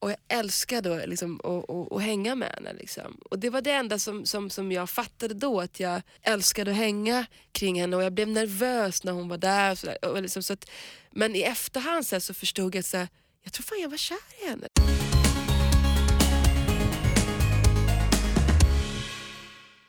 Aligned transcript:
Och 0.00 0.10
jag 0.10 0.16
älskar 0.28 0.82
då 0.82 1.00
liksom 1.06 1.40
att, 1.44 1.70
att, 1.70 1.92
att 1.92 2.02
hänga 2.02 2.34
med 2.34 2.52
henne. 2.54 2.72
Liksom. 2.72 3.20
Och 3.30 3.38
det 3.38 3.50
var 3.50 3.60
det 3.60 3.72
enda 3.72 3.98
som, 3.98 4.26
som, 4.26 4.50
som 4.50 4.72
jag 4.72 4.90
fattade 4.90 5.34
då, 5.34 5.60
att 5.60 5.80
jag 5.80 6.02
älskade 6.22 6.70
att 6.70 6.76
hänga 6.76 7.26
kring 7.52 7.80
henne 7.80 7.96
och 7.96 8.02
jag 8.02 8.12
blev 8.12 8.28
nervös 8.28 9.04
när 9.04 9.12
hon 9.12 9.28
var 9.28 9.38
där. 9.38 9.70
Och 9.70 9.78
så 9.78 9.86
där. 9.86 10.04
Och 10.04 10.22
liksom, 10.22 10.42
så 10.42 10.52
att, 10.52 10.70
men 11.10 11.36
i 11.36 11.40
efterhand 11.40 12.06
så, 12.06 12.14
här, 12.14 12.20
så 12.20 12.34
förstod 12.34 12.74
jag 12.74 12.80
att 12.80 12.86
så 12.86 12.96
här, 12.96 13.08
jag 13.42 13.52
tror 13.52 13.64
fan 13.64 13.80
jag 13.80 13.88
var 13.88 13.96
kär 13.96 14.16
i 14.42 14.48
henne. 14.48 14.66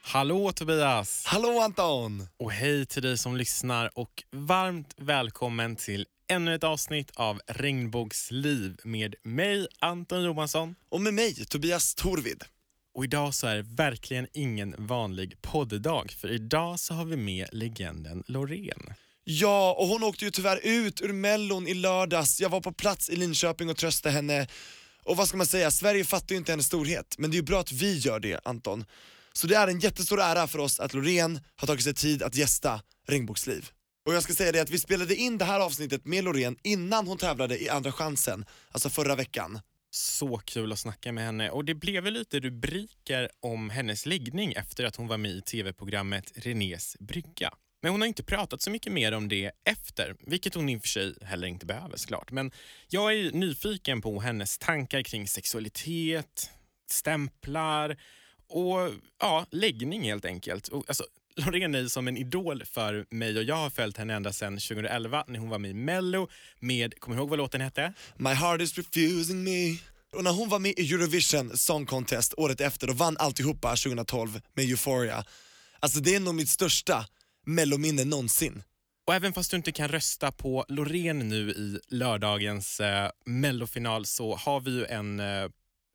Hallå 0.02 0.52
Tobias! 0.52 1.26
Hallå 1.26 1.60
Anton! 1.60 2.28
Och 2.38 2.52
hej 2.52 2.86
till 2.86 3.02
dig 3.02 3.18
som 3.18 3.38
lyssnar 3.38 4.00
och 4.00 4.24
varmt 4.32 4.94
välkommen 4.98 5.76
till 5.76 6.06
ännu 6.30 6.56
ett 6.56 6.64
avsnitt 6.64 7.12
av 7.16 7.42
Regnbågsliv 7.48 8.78
med 8.84 9.16
mig 9.24 9.68
Anton 9.80 10.24
Johansson. 10.24 10.76
Och 10.90 11.02
med 11.02 11.14
mig, 11.14 11.46
Tobias 11.46 11.96
Torvid. 11.96 12.44
Och 12.94 13.04
idag 13.04 13.36
så 13.36 13.48
är 13.48 13.56
det 13.56 13.62
verkligen 13.62 14.28
ingen 14.34 14.76
vanlig 14.78 15.42
podddag 15.42 16.12
för 16.12 16.32
idag 16.32 16.80
så 16.80 16.94
har 16.94 17.06
vi 17.06 17.18
med 17.18 17.48
legenden 17.52 18.24
Loreen. 18.28 18.94
Ja, 19.24 19.76
och 19.80 19.88
hon 19.88 20.04
åkte 20.04 20.26
ju 20.26 20.32
tyvärr 20.32 20.60
ut 20.64 21.02
ur 21.02 21.14
mellon 21.14 21.68
i 21.68 21.74
lördags. 21.74 22.42
Jag 22.42 22.50
var 22.50 22.62
på 22.62 22.72
plats 22.72 23.10
i 23.10 23.16
Linköping 23.16 23.70
och 23.70 23.78
tröstade 23.78 24.16
henne. 24.16 24.48
Och 25.04 25.18
vad 25.18 25.28
ska 25.28 25.38
man 25.38 25.48
säga, 25.48 25.72
Sverige 25.72 26.06
fattar 26.06 26.36
ju 26.36 26.38
inte 26.38 26.52
hennes 26.52 26.66
storhet, 26.66 27.16
men 27.18 27.32
det 27.32 27.36
är 27.36 27.40
ju 27.40 27.46
bra 27.46 27.60
att 27.60 27.72
vi 27.72 27.98
gör 27.98 28.20
det 28.20 28.40
Anton. 28.44 28.86
Så 29.34 29.48
det 29.48 29.56
är 29.56 29.68
en 29.68 29.80
jättestor 29.80 30.22
ära 30.22 30.48
för 30.48 30.60
oss 30.60 30.80
att 30.80 30.94
Loreen 30.94 31.40
har 31.56 31.68
tagit 31.68 31.84
sig 31.84 31.94
tid 31.94 32.24
att 32.24 32.36
gästa 32.36 32.82
Regnbågsliv. 33.08 33.70
Och 34.06 34.14
jag 34.14 34.24
ska 34.24 34.34
säga 34.34 34.52
det 34.52 34.60
att 34.60 34.70
vi 34.70 34.80
spelade 34.80 35.16
in 35.16 35.38
det 35.38 35.46
här 35.46 35.60
avsnittet 35.60 36.06
med 36.06 36.24
Loreen 36.24 36.58
innan 36.64 37.08
hon 37.08 37.18
tävlade 37.18 37.64
i 37.64 37.70
Andra 37.70 37.92
chansen, 37.92 38.46
alltså 38.72 38.90
förra 38.90 39.16
veckan. 39.16 39.60
Så 39.92 40.38
kul 40.38 40.72
att 40.72 40.80
snacka 40.80 41.12
med 41.12 41.24
henne 41.24 41.50
och 41.50 41.66
det 41.66 41.76
blev 41.76 42.04
väl 42.04 42.14
lite 42.14 42.40
rubriker 42.40 43.30
om 43.40 43.70
hennes 43.70 44.06
läggning 44.06 44.54
efter 44.54 44.84
att 44.84 44.96
hon 44.96 45.08
var 45.08 45.18
med 45.18 45.32
i 45.32 45.42
tv-programmet 45.42 46.32
Renés 46.36 46.98
brygga. 47.00 47.54
Men 47.82 47.92
hon 47.92 48.02
har 48.02 48.08
inte 48.08 48.24
pratat 48.24 48.62
så 48.62 48.72
mycket 48.72 48.94
mer 48.94 49.12
om 49.12 49.28
det 49.28 49.52
efter, 49.64 50.16
vilket 50.20 50.56
hon 50.56 50.70
i 50.70 50.78
och 50.78 50.82
för 50.82 50.88
sig 50.88 51.16
heller 51.22 51.48
inte 51.48 51.66
behöver 51.66 51.98
såklart. 51.98 52.32
Men 52.32 52.52
jag 52.88 53.14
är 53.14 53.32
nyfiken 53.32 54.02
på 54.02 54.20
hennes 54.20 54.58
tankar 54.58 55.02
kring 55.02 55.28
sexualitet, 55.28 56.50
stämplar 56.92 57.98
och 58.50 58.92
ja, 59.20 59.46
läggning 59.52 60.04
helt 60.04 60.26
enkelt. 60.26 60.68
Och, 60.68 60.84
alltså, 60.88 61.04
Loreen 61.36 61.76
är 61.76 61.88
som 61.88 62.08
en 62.08 62.18
idol 62.18 62.64
för 62.66 63.06
mig 63.10 63.38
och 63.38 63.44
jag 63.44 63.56
har 63.56 63.70
följt 63.70 63.98
henne 63.98 64.14
ända 64.14 64.34
sedan 64.34 64.58
2011 64.58 65.24
när 65.28 65.40
hon 65.40 65.50
var 65.50 65.60
med 65.60 65.72
i 65.72 65.74
Mello 65.74 66.28
med, 66.60 67.00
kommer 67.00 67.18
du 67.18 67.22
ihåg 67.22 67.30
vad 67.30 67.38
låten 67.38 67.62
hette? 67.62 67.94
My 68.18 68.34
heart 68.34 68.62
is 68.62 68.78
refusing 68.78 69.44
me. 69.44 69.78
Och 70.14 70.24
när 70.24 70.32
hon 70.32 70.50
var 70.50 70.60
med 70.60 70.74
i 70.78 70.94
Eurovision 70.94 71.58
Song 71.58 71.86
Contest 71.86 72.34
året 72.38 72.62
efter 72.62 72.90
och 72.90 72.98
vann 72.98 73.18
alltihopa 73.20 73.76
2012 73.76 74.42
med 74.54 74.66
Euphoria. 74.66 75.24
Alltså 75.80 76.00
det 76.00 76.16
är 76.16 76.20
nog 76.20 76.36
mitt 76.36 76.50
största 76.50 77.06
mellominne 77.46 78.06
någonsin. 78.06 78.64
Och 79.08 79.16
även 79.16 79.34
fast 79.34 79.52
du 79.52 79.58
inte 79.58 79.72
kan 79.72 79.88
rösta 79.88 80.32
på 80.32 80.66
Loreen 80.68 81.20
nu 81.20 81.52
i 81.52 81.80
lördagens 81.88 82.80
eh, 82.80 83.10
mellofinal 83.26 84.06
så 84.06 84.36
har 84.36 84.60
vi 84.60 84.72
ju 84.72 84.86
en 84.86 85.20
eh, 85.20 85.50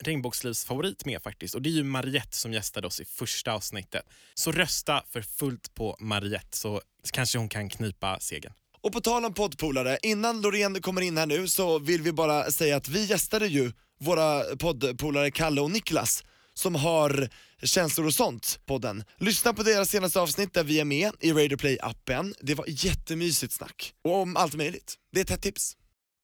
regnbågslivsfavorit 0.04 1.04
med 1.04 1.22
faktiskt 1.22 1.54
och 1.54 1.62
det 1.62 1.68
är 1.68 1.72
ju 1.72 1.84
Mariette 1.84 2.36
som 2.36 2.52
gästade 2.52 2.86
oss 2.86 3.00
i 3.00 3.04
första 3.04 3.52
avsnittet. 3.52 4.02
Så 4.34 4.52
rösta 4.52 5.02
för 5.10 5.22
fullt 5.22 5.74
på 5.74 5.96
Mariette 6.00 6.56
så 6.56 6.80
kanske 7.12 7.38
hon 7.38 7.48
kan 7.48 7.68
knipa 7.68 8.20
segern. 8.20 8.52
Och 8.80 8.92
på 8.92 9.00
tal 9.00 9.24
om 9.24 9.34
poddpolare, 9.34 9.98
innan 10.02 10.40
Loreen 10.40 10.82
kommer 10.82 11.00
in 11.00 11.16
här 11.16 11.26
nu 11.26 11.48
så 11.48 11.78
vill 11.78 12.02
vi 12.02 12.12
bara 12.12 12.50
säga 12.50 12.76
att 12.76 12.88
vi 12.88 13.04
gästade 13.04 13.46
ju 13.46 13.72
våra 14.00 14.56
poddpolare 14.56 15.30
Kalle 15.30 15.60
och 15.60 15.70
Niklas 15.70 16.24
som 16.54 16.74
har 16.74 17.28
Känslor 17.62 18.06
och 18.06 18.14
sånt 18.14 18.60
podden. 18.66 19.04
Lyssna 19.18 19.52
på 19.52 19.62
deras 19.62 19.90
senaste 19.90 20.20
avsnitt 20.20 20.54
där 20.54 20.64
vi 20.64 20.80
är 20.80 20.84
med 20.84 21.12
i 21.20 21.32
Radio 21.32 21.56
Play 21.56 21.78
appen. 21.82 22.34
Det 22.40 22.54
var 22.54 22.64
jättemysigt 22.68 23.52
snack. 23.52 23.94
Och 24.04 24.14
om 24.14 24.36
allt 24.36 24.54
möjligt. 24.54 24.94
Det 25.12 25.20
är 25.20 25.24
ett 25.24 25.30
hett 25.30 25.42
tips. 25.42 25.76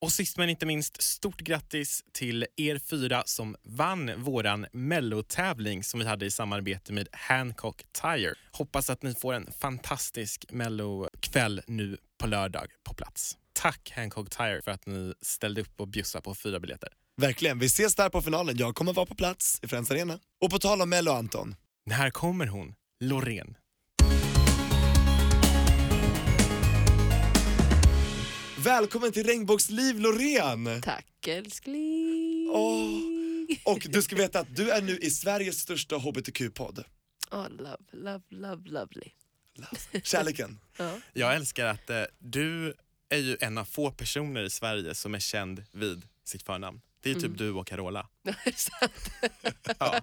Och 0.03 0.13
sist 0.13 0.37
men 0.39 0.49
inte 0.49 0.67
minst, 0.67 1.03
stort 1.03 1.41
grattis 1.41 2.05
till 2.13 2.47
er 2.57 2.79
fyra 2.79 3.23
som 3.27 3.57
vann 3.63 4.23
våran 4.23 4.67
mellotävling 4.73 5.85
som 5.85 6.01
vi 6.01 6.07
hade 6.07 6.27
i 6.27 6.31
samarbete 6.31 6.93
med 6.93 7.09
Hancock 7.13 7.83
Tire. 8.03 8.35
Hoppas 8.53 8.91
att 8.91 9.03
ni 9.03 9.15
får 9.15 9.33
en 9.35 9.53
fantastisk 9.53 10.45
mellokväll 10.53 11.63
nu 11.67 11.97
på 12.19 12.27
lördag 12.27 12.67
på 12.85 12.95
plats. 12.95 13.39
Tack 13.53 13.93
Hancock 13.97 14.31
Tire 14.31 14.63
för 14.63 14.71
att 14.71 14.87
ni 14.87 15.15
ställde 15.23 15.61
upp 15.61 15.81
och 15.81 15.89
bjussade 15.89 16.23
på 16.23 16.35
fyra 16.35 16.61
biljetter. 16.61 16.89
Verkligen, 17.17 17.59
vi 17.59 17.67
ses 17.67 17.95
där 17.95 18.09
på 18.09 18.23
finalen. 18.23 18.57
Jag 18.57 18.75
kommer 18.75 18.93
vara 18.93 19.07
på 19.07 19.15
plats 19.15 19.61
i 19.63 19.69
Friends 19.69 19.91
Arena. 19.91 20.19
Och 20.41 20.51
på 20.51 20.59
tal 20.59 20.83
om 20.83 20.89
Mello 20.91 21.13
Anton. 21.13 21.55
När 21.87 22.11
kommer 22.11 22.47
hon? 22.47 22.75
Loreen. 23.01 23.57
Välkommen 28.65 29.13
till 29.13 29.27
Regnbågsliv 29.27 30.01
Loreen! 30.01 30.81
Tack 30.83 31.07
älskling. 31.29 32.49
Åh, 32.53 32.89
Och 33.65 33.87
du 33.91 34.03
ska 34.03 34.17
veta 34.17 34.41
att 34.41 34.57
du 34.57 34.71
är 34.71 34.83
nu 34.83 34.99
i 34.99 35.11
Sveriges 35.11 35.59
största 35.61 35.97
hbtq-podd. 35.97 36.85
Oh, 37.31 37.49
love, 37.51 37.77
love, 37.93 38.23
love, 38.31 38.63
lovely. 38.71 39.11
Kärleken. 40.05 40.59
Ja. 40.79 40.99
Jag 41.13 41.35
älskar 41.37 41.67
att 41.67 41.91
eh, 41.91 42.03
du 42.19 42.75
är 43.09 43.19
ju 43.19 43.37
en 43.41 43.59
av 43.59 43.65
få 43.65 43.91
personer 43.91 44.43
i 44.43 44.51
Sverige 44.51 44.95
som 44.95 45.15
är 45.15 45.19
känd 45.19 45.65
vid 45.73 46.03
sitt 46.25 46.43
förnamn. 46.43 46.81
Det 47.03 47.11
är 47.11 47.15
typ 47.15 47.39
du 47.39 47.51
och 47.51 47.67
Carola. 47.67 48.09
Ja. 49.79 50.01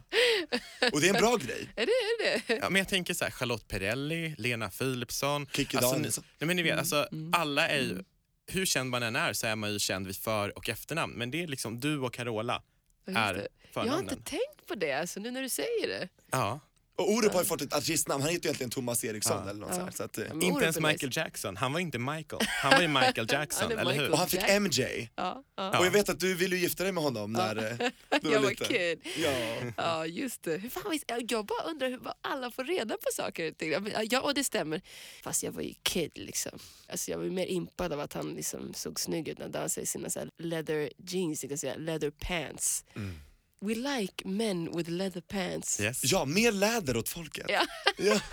Och 0.94 1.02
det 1.02 1.10
är 1.10 1.14
en 1.16 1.22
bra 1.22 1.36
grej. 1.38 1.70
Är 1.76 1.86
det 1.86 1.92
är 1.92 2.42
det? 2.48 2.54
Ja, 2.56 2.70
men 2.70 2.80
jag 2.80 2.90
tänker 2.90 3.14
så 3.14 3.24
här, 3.24 3.32
Charlotte 3.32 3.68
Perrelli, 3.68 4.36
Lena 4.38 4.70
Philipsson. 4.70 5.48
Kikki 5.54 5.78
alltså, 5.78 5.92
ni, 5.92 5.98
Danielsson. 5.98 6.24
nej, 6.40 6.48
men 6.48 6.56
ni 6.56 6.64
vet, 6.64 6.80
alltså, 6.80 7.08
Mm. 7.12 7.34
alla 7.34 7.68
är 7.70 7.80
ju, 7.82 8.04
hur 8.48 8.66
känd 8.66 8.90
man 8.90 9.04
än 9.04 9.16
är 9.16 9.34
så 9.34 9.48
är 9.48 9.56
man 9.56 9.72
ju 9.72 9.80
känd 9.80 10.08
vid 10.08 10.18
för 10.18 10.58
och 10.58 10.70
efternamn. 10.70 11.14
Men 11.14 11.32
det 11.32 11.44
är 11.44 11.48
liksom 11.48 11.80
du 11.80 12.00
och 12.00 12.14
Carola 12.14 12.64
är 13.06 13.34
det. 13.34 13.48
Jag 13.74 13.82
har 13.82 13.86
förnamnen. 13.86 14.00
inte 14.00 14.30
tänkt 14.30 14.68
på 14.68 14.76
det, 14.76 14.94
alltså, 14.94 15.20
nu 15.20 15.32
när 15.32 15.42
du 15.42 15.50
säger 15.50 15.88
det. 15.88 16.10
Ja. 16.32 16.60
Och 16.98 17.12
Orup 17.12 17.34
har 17.34 17.42
ju 17.42 17.46
fått 17.46 17.62
ett 17.62 17.74
artistnamn, 17.74 18.22
han 18.24 18.32
heter 18.32 18.44
ju 18.44 18.48
egentligen 18.48 18.70
Thomas 18.70 19.04
Eriksson 19.04 19.42
Ja. 19.46 19.50
eller 19.50 19.60
något 19.60 19.70
Ja. 19.72 19.76
så 19.78 19.82
här, 19.84 19.92
så 19.92 20.04
att, 20.04 20.18
eh, 20.18 20.24
Ja, 20.28 20.34
men 20.34 20.44
Inte 20.44 20.64
ens. 20.64 20.80
Michael 20.80 21.12
Jackson, 21.18 21.58
han 21.58 21.74
var 21.74 21.80
inte 21.80 22.00
Michael. 22.00 22.42
Han 22.48 22.72
var 22.72 22.82
ju 22.82 22.88
Michael 22.88 23.28
Jackson, 23.32 23.72
eller 23.72 23.84
hur? 23.84 23.90
Michael. 23.92 24.12
Och 24.12 24.18
han 24.18 24.28
fick 24.28 24.40
Jack. 24.40 24.62
MJ. 24.62 25.10
Ja. 25.16 25.44
Och 25.56 25.86
jag 25.86 25.92
vet 25.92 26.10
att 26.10 26.20
du 26.20 26.36
ville 26.36 26.56
gifta 26.56 26.84
dig 26.84 26.92
med 26.92 27.04
honom 27.04 27.34
när 27.34 27.56
eh, 27.56 27.78
du 28.22 28.30
Jag 28.32 28.42
var 28.42 28.50
liten. 28.50 28.68
kid. 28.68 29.00
Ja. 29.18 29.32
Ja, 29.78 30.06
just 30.06 30.44
det. 30.44 30.58
Hur 30.58 30.70
fan, 30.70 31.00
jag 31.30 31.46
bara 31.46 31.64
undrar 31.64 31.90
hur 31.90 32.00
alla 32.22 32.52
får 32.52 32.64
reda 32.64 32.94
på 32.96 33.10
saker 33.14 33.52
och 33.52 33.58
ting. 33.58 33.74
Ja, 34.10 34.22
och 34.22 34.34
det 34.34 34.44
stämmer. 34.44 34.82
Fast 35.24 35.44
jag 35.44 35.52
var 35.52 35.62
ju 35.62 35.74
kid 35.84 36.12
liksom. 36.16 36.60
Alltså, 36.90 37.12
jag 37.12 37.18
var 37.18 37.26
ju 37.26 37.32
mer 37.32 37.46
impad 37.46 37.94
av 37.94 38.00
att 38.00 38.14
han 38.14 38.30
liksom 38.34 38.74
såg 38.74 39.00
snygg 39.00 39.28
ut 39.28 39.38
när 39.38 39.46
han 39.46 39.52
dansade 39.52 39.84
i 39.84 39.88
sina 39.88 40.10
så 40.10 40.20
här 40.20 40.30
leather 40.38 40.90
jeans, 40.98 41.44
jag 41.64 41.80
leather 41.82 42.10
pants. 42.10 42.86
Mm. 42.96 43.20
We 43.60 43.76
like 43.76 44.28
men 44.28 44.78
with 44.78 44.90
leather 44.90 45.22
pants. 45.22 45.80
Yes. 45.80 46.02
ja, 46.12 46.26
mer 46.26 46.52
läder 46.52 46.98
åt 46.98 47.10
folket. 47.10 47.46
Ja. 47.50 47.66
Ja. 47.98 48.22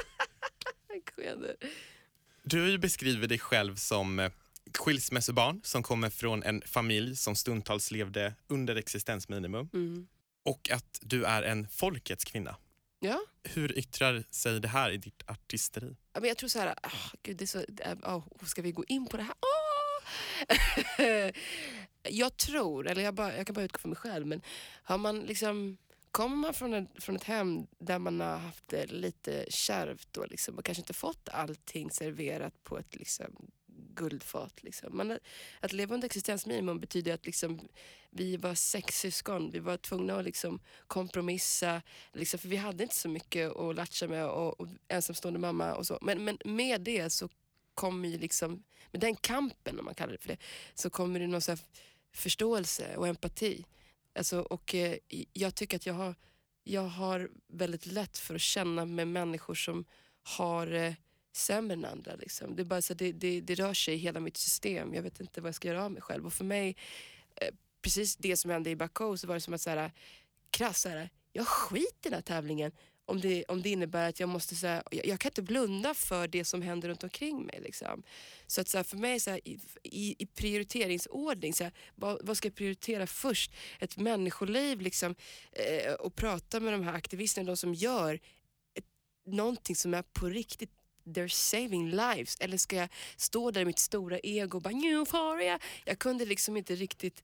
Du 2.42 2.60
har 2.60 2.68
ju 2.68 2.78
beskrivit 2.78 3.28
dig 3.28 3.38
själv 3.38 3.76
som 3.76 4.18
eh, 4.18 4.30
skilsmässobarn 4.78 5.60
som 5.64 5.82
kommer 5.82 6.10
från 6.10 6.42
en 6.42 6.62
familj 6.66 7.16
som 7.16 7.36
stundtals 7.36 7.90
levde 7.90 8.34
under 8.48 8.76
existensminimum 8.76 9.68
Mm. 9.72 10.06
och 10.42 10.70
att 10.70 10.98
du 11.02 11.24
är 11.24 11.42
en 11.42 11.68
folkets 11.68 12.24
kvinna. 12.24 12.56
Ja. 13.00 13.20
Hur 13.42 13.78
yttrar 13.78 14.24
sig 14.30 14.60
det 14.60 14.68
här 14.68 14.90
i 14.90 14.96
ditt 14.96 15.22
artisteri? 15.26 15.96
Ja, 16.12 16.20
men 16.20 16.28
jag 16.28 16.36
tror 16.38 16.48
så 16.48 16.58
här, 16.58 16.74
ah, 16.82 16.90
gud, 17.22 17.36
det 17.36 17.44
är 17.44 17.46
så, 17.46 17.64
ah, 18.02 18.22
ska 18.46 18.62
vi 18.62 18.72
gå 18.72 18.84
in 18.88 19.06
på 19.06 19.16
det 19.16 19.22
här? 19.22 19.34
Ah! 19.40 20.02
jag 22.10 22.36
tror, 22.36 22.88
eller 22.88 23.02
jag, 23.02 23.14
bara, 23.14 23.36
jag 23.36 23.46
kan 23.46 23.54
bara 23.54 23.64
utgå 23.64 23.78
från 23.78 23.90
mig 23.90 23.98
själv, 23.98 24.26
men 24.26 24.42
har 24.82 24.98
man 24.98 25.20
liksom 25.20 25.76
Kommer 26.14 26.36
man 26.36 26.54
från 26.54 26.74
ett, 26.74 26.88
från 26.98 27.16
ett 27.16 27.24
hem 27.24 27.66
där 27.78 27.98
man 27.98 28.20
har 28.20 28.36
haft 28.36 28.68
det 28.68 28.86
lite 28.86 29.46
kärvt 29.48 30.16
och, 30.16 30.30
liksom, 30.30 30.58
och 30.58 30.64
kanske 30.64 30.80
inte 30.80 30.92
fått 30.92 31.28
allting 31.28 31.90
serverat 31.90 32.64
på 32.64 32.78
ett 32.78 32.96
liksom, 32.96 33.50
guldfat. 33.94 34.62
Liksom. 34.62 34.96
Man, 34.96 35.18
att 35.60 35.72
leva 35.72 35.94
under 35.94 36.06
existensminimum 36.06 36.80
betyder 36.80 37.14
att 37.14 37.26
liksom, 37.26 37.68
vi 38.10 38.36
var 38.36 38.54
sex 38.54 39.00
syskon. 39.00 39.50
Vi 39.50 39.58
var 39.58 39.76
tvungna 39.76 40.16
att 40.16 40.24
liksom, 40.24 40.60
kompromissa. 40.86 41.82
Liksom, 42.12 42.38
för 42.38 42.48
vi 42.48 42.56
hade 42.56 42.82
inte 42.82 42.94
så 42.94 43.08
mycket 43.08 43.56
att 43.56 43.74
latcha 43.74 44.08
med 44.08 44.26
och, 44.26 44.60
och 44.60 44.68
ensamstående 44.88 45.40
mamma 45.40 45.74
och 45.74 45.86
så. 45.86 45.98
Men, 46.02 46.24
men 46.24 46.38
med 46.44 46.80
det 46.80 47.10
så 47.10 47.28
kommer 47.74 48.08
ju 48.08 48.18
liksom, 48.18 48.62
med 48.90 49.00
den 49.00 49.16
kampen 49.16 49.78
om 49.78 49.84
man 49.84 49.94
kallar 49.94 50.12
det 50.12 50.18
för 50.18 50.28
det, 50.28 50.38
så 50.74 50.90
kommer 50.90 51.20
det 51.20 51.26
någon 51.26 51.40
så 51.40 51.52
här 51.52 51.60
förståelse 52.14 52.96
och 52.96 53.08
empati. 53.08 53.64
Alltså, 54.14 54.40
och 54.40 54.74
eh, 54.74 54.98
jag 55.32 55.54
tycker 55.54 55.76
att 55.76 55.86
jag 55.86 55.94
har, 55.94 56.14
jag 56.64 56.82
har 56.82 57.30
väldigt 57.48 57.86
lätt 57.86 58.18
för 58.18 58.34
att 58.34 58.40
känna 58.40 58.84
med 58.84 59.08
människor 59.08 59.54
som 59.54 59.84
har 60.22 60.72
eh, 60.72 60.94
sämre 61.32 61.72
än 61.74 61.84
andra. 61.84 62.14
Liksom. 62.14 62.56
Det, 62.56 62.62
är 62.62 62.64
bara 62.64 62.82
så, 62.82 62.94
det, 62.94 63.12
det, 63.12 63.40
det 63.40 63.54
rör 63.54 63.74
sig 63.74 63.94
i 63.94 63.96
hela 63.96 64.20
mitt 64.20 64.36
system. 64.36 64.94
Jag 64.94 65.02
vet 65.02 65.20
inte 65.20 65.40
vad 65.40 65.48
jag 65.48 65.54
ska 65.54 65.68
göra 65.68 65.84
av 65.84 65.92
mig 65.92 66.02
själv. 66.02 66.26
Och 66.26 66.32
för 66.32 66.44
mig, 66.44 66.76
eh, 67.34 67.54
precis 67.82 68.16
det 68.16 68.36
som 68.36 68.50
hände 68.50 68.70
i 68.70 68.76
Baku, 68.76 69.16
så 69.16 69.26
var 69.26 69.34
det 69.34 69.40
som 69.40 69.54
att 69.54 69.60
så 69.60 69.70
här, 69.70 69.92
krasst, 70.50 70.80
så 70.80 70.88
här, 70.88 71.10
jag 71.32 71.46
skiter 71.46 72.08
i 72.08 72.10
den 72.10 72.12
här 72.14 72.20
tävlingen 72.20 72.72
om 73.06 73.20
det, 73.20 73.44
om 73.44 73.62
det 73.62 73.70
innebär 73.70 74.08
att 74.08 74.20
jag 74.20 74.28
måste, 74.28 74.54
så 74.54 74.66
här, 74.66 74.82
jag, 74.90 75.06
jag 75.06 75.20
kan 75.20 75.30
inte 75.30 75.42
blunda 75.42 75.94
för 75.94 76.28
det 76.28 76.44
som 76.44 76.62
händer 76.62 76.88
runt 76.88 77.04
omkring 77.04 77.46
mig. 77.46 77.60
Liksom. 77.62 78.02
Så 78.46 78.60
att 78.60 78.68
så 78.68 78.78
här, 78.78 78.84
för 78.84 78.96
mig, 78.96 79.20
så 79.20 79.30
här, 79.30 79.40
i, 79.48 79.58
i, 79.82 80.22
i 80.22 80.26
prioriteringsordning, 80.26 81.54
så 81.54 81.64
här, 81.64 81.72
vad, 81.94 82.26
vad 82.26 82.36
ska 82.36 82.48
jag 82.48 82.54
prioritera 82.54 83.06
först? 83.06 83.52
Ett 83.80 83.96
människoliv 83.96 84.80
liksom, 84.80 85.14
eh, 85.52 85.92
och 85.92 86.14
prata 86.14 86.60
med 86.60 86.72
de 86.72 86.82
här 86.82 86.94
aktivisterna, 86.94 87.46
de 87.46 87.56
som 87.56 87.74
gör 87.74 88.20
ett, 88.74 88.86
någonting 89.26 89.76
som 89.76 89.94
är 89.94 90.02
på 90.02 90.26
riktigt 90.26 90.70
They're 91.04 91.28
saving 91.28 91.90
lives. 91.90 92.36
Eller 92.40 92.56
ska 92.56 92.76
jag 92.76 92.88
stå 93.16 93.50
där 93.50 93.60
i 93.60 93.64
mitt 93.64 93.78
stora 93.78 94.18
ego 94.18 94.58
och 94.58 94.62
bara 94.62 94.74
euphoria? 94.74 95.58
Jag 95.84 95.98
kunde 95.98 96.24
liksom 96.24 96.56
inte 96.56 96.74
riktigt 96.74 97.22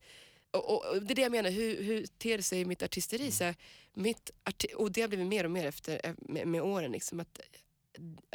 och, 0.51 0.91
och, 0.91 1.01
det 1.03 1.13
är 1.13 1.15
det 1.15 1.21
jag 1.21 1.31
menar, 1.31 1.49
hur, 1.49 1.83
hur 1.83 2.05
ter 2.05 2.41
sig 2.41 2.65
mitt 2.65 2.83
artisteri? 2.83 3.31
Så 3.31 3.43
här, 3.43 3.55
mitt 3.93 4.31
arti 4.43 4.67
och 4.75 4.91
det 4.91 5.01
har 5.01 5.07
blivit 5.07 5.27
mer 5.27 5.43
och 5.43 5.51
mer 5.51 5.65
efter, 5.65 6.01
eh, 6.03 6.13
med, 6.17 6.47
med 6.47 6.61
åren. 6.61 6.91
Liksom, 6.91 7.19
att, 7.19 7.39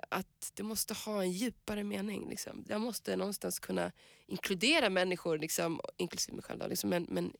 att 0.08 0.52
det 0.54 0.62
måste 0.62 0.94
ha 0.94 1.22
en 1.22 1.32
djupare 1.32 1.84
mening. 1.84 2.28
Liksom. 2.28 2.64
Jag 2.68 2.80
måste 2.80 3.16
någonstans 3.16 3.58
kunna 3.58 3.92
inkludera 4.26 4.90
människor, 4.90 5.38
liksom, 5.38 5.80
inklusive 5.96 6.34
mig 6.36 6.42
själv. 6.42 6.58
Då, 6.58 6.66
liksom, 6.66 6.90
men, 6.90 7.06
men, 7.10 7.32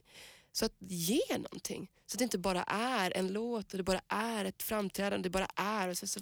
så 0.53 0.65
att 0.65 0.75
ge 0.79 1.39
någonting. 1.39 1.91
Så 2.07 2.15
att 2.15 2.19
det 2.19 2.25
inte 2.25 2.39
bara 2.39 2.63
är 2.69 3.17
en 3.17 3.33
låt 3.33 3.73
och 3.73 3.77
det 3.77 3.83
bara 3.83 4.03
är 4.09 4.45
ett 4.45 4.63
framträdande, 4.63 5.29
det 5.29 5.31
bara 5.31 5.49
är 5.57 5.89
och 5.89 5.99
sen 5.99 6.09
så 6.09 6.21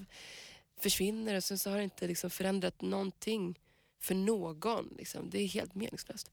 försvinner 0.80 1.34
och 1.34 1.44
sen 1.44 1.58
så 1.58 1.70
har 1.70 1.76
det 1.76 1.84
inte 1.84 2.06
liksom 2.06 2.30
förändrat 2.30 2.82
någonting 2.82 3.58
för 4.00 4.14
någon. 4.14 4.94
Liksom. 4.98 5.30
Det 5.30 5.38
är 5.38 5.46
helt 5.46 5.74
meningslöst. 5.74 6.30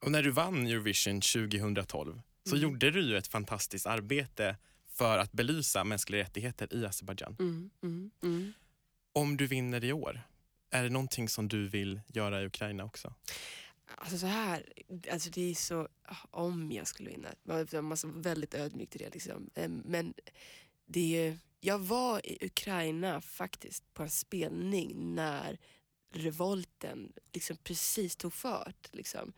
Och 0.00 0.10
när 0.12 0.22
du 0.22 0.30
vann 0.30 0.66
Eurovision 0.66 1.20
2012 1.20 2.20
så 2.44 2.54
Mm. 2.56 2.62
gjorde 2.62 2.90
du 2.90 3.00
ju 3.00 3.16
ett 3.16 3.26
fantastiskt 3.26 3.86
arbete 3.86 4.56
för 4.88 5.18
att 5.18 5.32
belysa 5.32 5.84
mänskliga 5.84 6.20
rättigheter 6.22 6.74
i 6.74 6.86
Azerbajdzjan. 6.86 7.36
Mm, 7.40 7.70
mm, 7.82 8.10
mm. 8.22 8.52
Om 9.12 9.36
du 9.36 9.46
vinner 9.46 9.84
i 9.84 9.92
år, 9.92 10.20
är 10.70 10.82
det 10.82 10.88
någonting 10.90 11.28
som 11.28 11.48
du 11.48 11.68
vill 11.68 12.00
göra 12.06 12.42
i 12.42 12.46
Ukraina 12.46 12.84
också? 12.84 13.14
Alltså 13.96 14.18
så 14.18 14.26
här, 14.26 14.72
alltså 15.12 15.30
det 15.30 15.50
är 15.50 15.54
så, 15.54 15.88
om 16.30 16.72
jag 16.72 16.86
skulle 16.86 17.10
vinna, 17.10 17.28
man 17.72 17.84
måste 17.84 18.06
vara 18.06 18.18
väldigt 18.18 18.54
ödmjuk 18.54 18.90
till 18.90 19.00
det. 19.00 19.14
Liksom. 19.14 19.50
Eh, 19.54 19.68
Men 19.68 20.14
det 20.86 21.00
är, 21.00 21.30
ju- 21.30 21.38
jag 21.60 21.78
var 21.78 22.26
i 22.26 22.46
Ukraina 22.46 23.20
faktiskt 23.20 23.94
på 23.94 24.02
en 24.02 24.10
spelning 24.10 25.14
när 25.14 25.58
revolten 26.14 27.12
liksom 27.32 27.56
precis 27.56 28.16
tog 28.16 28.32
fart. 28.34 28.88
Liksom. 28.92 29.32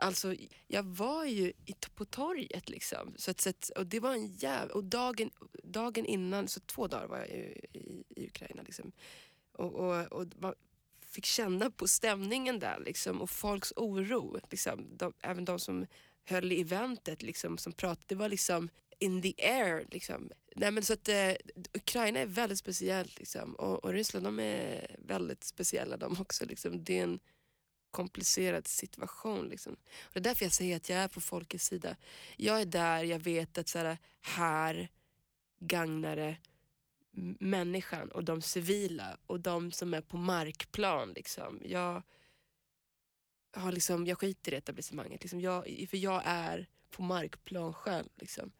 Alltså, 0.00 0.34
jag 0.66 0.82
var 0.82 1.24
ju 1.24 1.52
på 1.94 2.04
torget 2.04 2.68
liksom. 2.68 3.14
Så 3.16 3.30
att, 3.30 3.40
så 3.40 3.50
att, 3.50 3.70
och 3.76 3.86
det 3.86 4.00
var 4.00 4.12
en 4.12 4.26
jävla... 4.26 4.74
Och 4.74 4.84
dagen, 4.84 5.30
dagen 5.64 6.06
innan, 6.06 6.48
så 6.48 6.60
två 6.60 6.86
dagar 6.86 7.06
var 7.06 7.18
jag 7.18 7.28
i, 7.28 7.66
i, 7.72 8.04
i 8.16 8.26
Ukraina. 8.26 8.62
Liksom. 8.62 8.92
Och, 9.52 9.74
och, 9.74 10.12
och 10.12 10.26
man 10.38 10.54
fick 11.06 11.24
känna 11.24 11.70
på 11.70 11.88
stämningen 11.88 12.58
där 12.58 12.82
liksom, 12.84 13.20
och 13.20 13.30
folks 13.30 13.72
oro. 13.76 14.40
Liksom. 14.50 14.96
De, 14.96 15.12
även 15.20 15.44
de 15.44 15.58
som 15.58 15.86
höll 16.24 16.52
i 16.52 16.60
eventet, 16.60 17.22
liksom, 17.22 17.58
som 17.58 17.72
pratade. 17.72 18.04
Det 18.06 18.14
var 18.14 18.28
liksom 18.28 18.68
in 18.98 19.22
the 19.22 19.34
air. 19.38 19.86
Liksom. 19.90 20.30
Nej, 20.56 20.70
men 20.70 20.82
så 20.82 20.92
att, 20.92 21.08
eh, 21.08 21.32
Ukraina 21.74 22.20
är 22.20 22.26
väldigt 22.26 22.58
speciellt 22.58 23.18
liksom. 23.18 23.54
och, 23.54 23.84
och 23.84 23.92
Ryssland 23.92 24.26
de 24.26 24.40
är 24.40 24.96
väldigt 24.98 25.44
speciella 25.44 25.96
de 25.96 26.20
också. 26.20 26.44
Liksom. 26.44 26.84
Det 26.84 26.98
är 26.98 27.02
en 27.02 27.20
komplicerad 27.90 28.68
situation. 28.68 29.48
Liksom. 29.48 29.72
Och 30.02 30.12
det 30.12 30.18
är 30.20 30.24
därför 30.24 30.44
jag 30.44 30.52
säger 30.52 30.76
att 30.76 30.88
jag 30.88 30.98
är 30.98 31.08
på 31.08 31.20
folkets 31.20 31.66
sida. 31.66 31.96
Jag 32.36 32.60
är 32.60 32.66
där, 32.66 33.04
jag 33.04 33.18
vet 33.18 33.58
att 33.58 33.68
så 33.68 33.78
här, 33.78 33.98
här 34.20 34.88
gagnar 35.60 36.16
det 36.16 36.36
människan 37.40 38.10
och 38.10 38.24
de 38.24 38.42
civila 38.42 39.18
och 39.26 39.40
de 39.40 39.72
som 39.72 39.94
är 39.94 40.00
på 40.00 40.16
markplan. 40.16 41.12
Liksom. 41.12 41.60
Jag, 41.64 42.02
har 43.52 43.72
liksom, 43.72 44.06
jag 44.06 44.18
skiter 44.18 44.52
i 44.52 44.56
etablissemanget, 44.56 45.22
liksom. 45.22 45.40
jag, 45.40 45.86
för 45.90 45.96
jag 45.96 46.22
är 46.24 46.66
på 46.90 47.02
markplan 47.02 47.74
själv. 47.74 48.08
Liksom. 48.16 48.52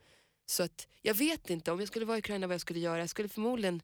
Så 0.46 0.62
att 0.62 0.88
jag 1.02 1.14
vet 1.14 1.50
inte, 1.50 1.72
om 1.72 1.78
jag 1.78 1.88
skulle 1.88 2.04
vara 2.04 2.16
i 2.16 2.20
Ukraina 2.20 2.46
vad 2.46 2.54
jag 2.54 2.60
skulle 2.60 2.80
göra. 2.80 2.98
Jag 2.98 3.10
skulle 3.10 3.28
förmodligen 3.28 3.82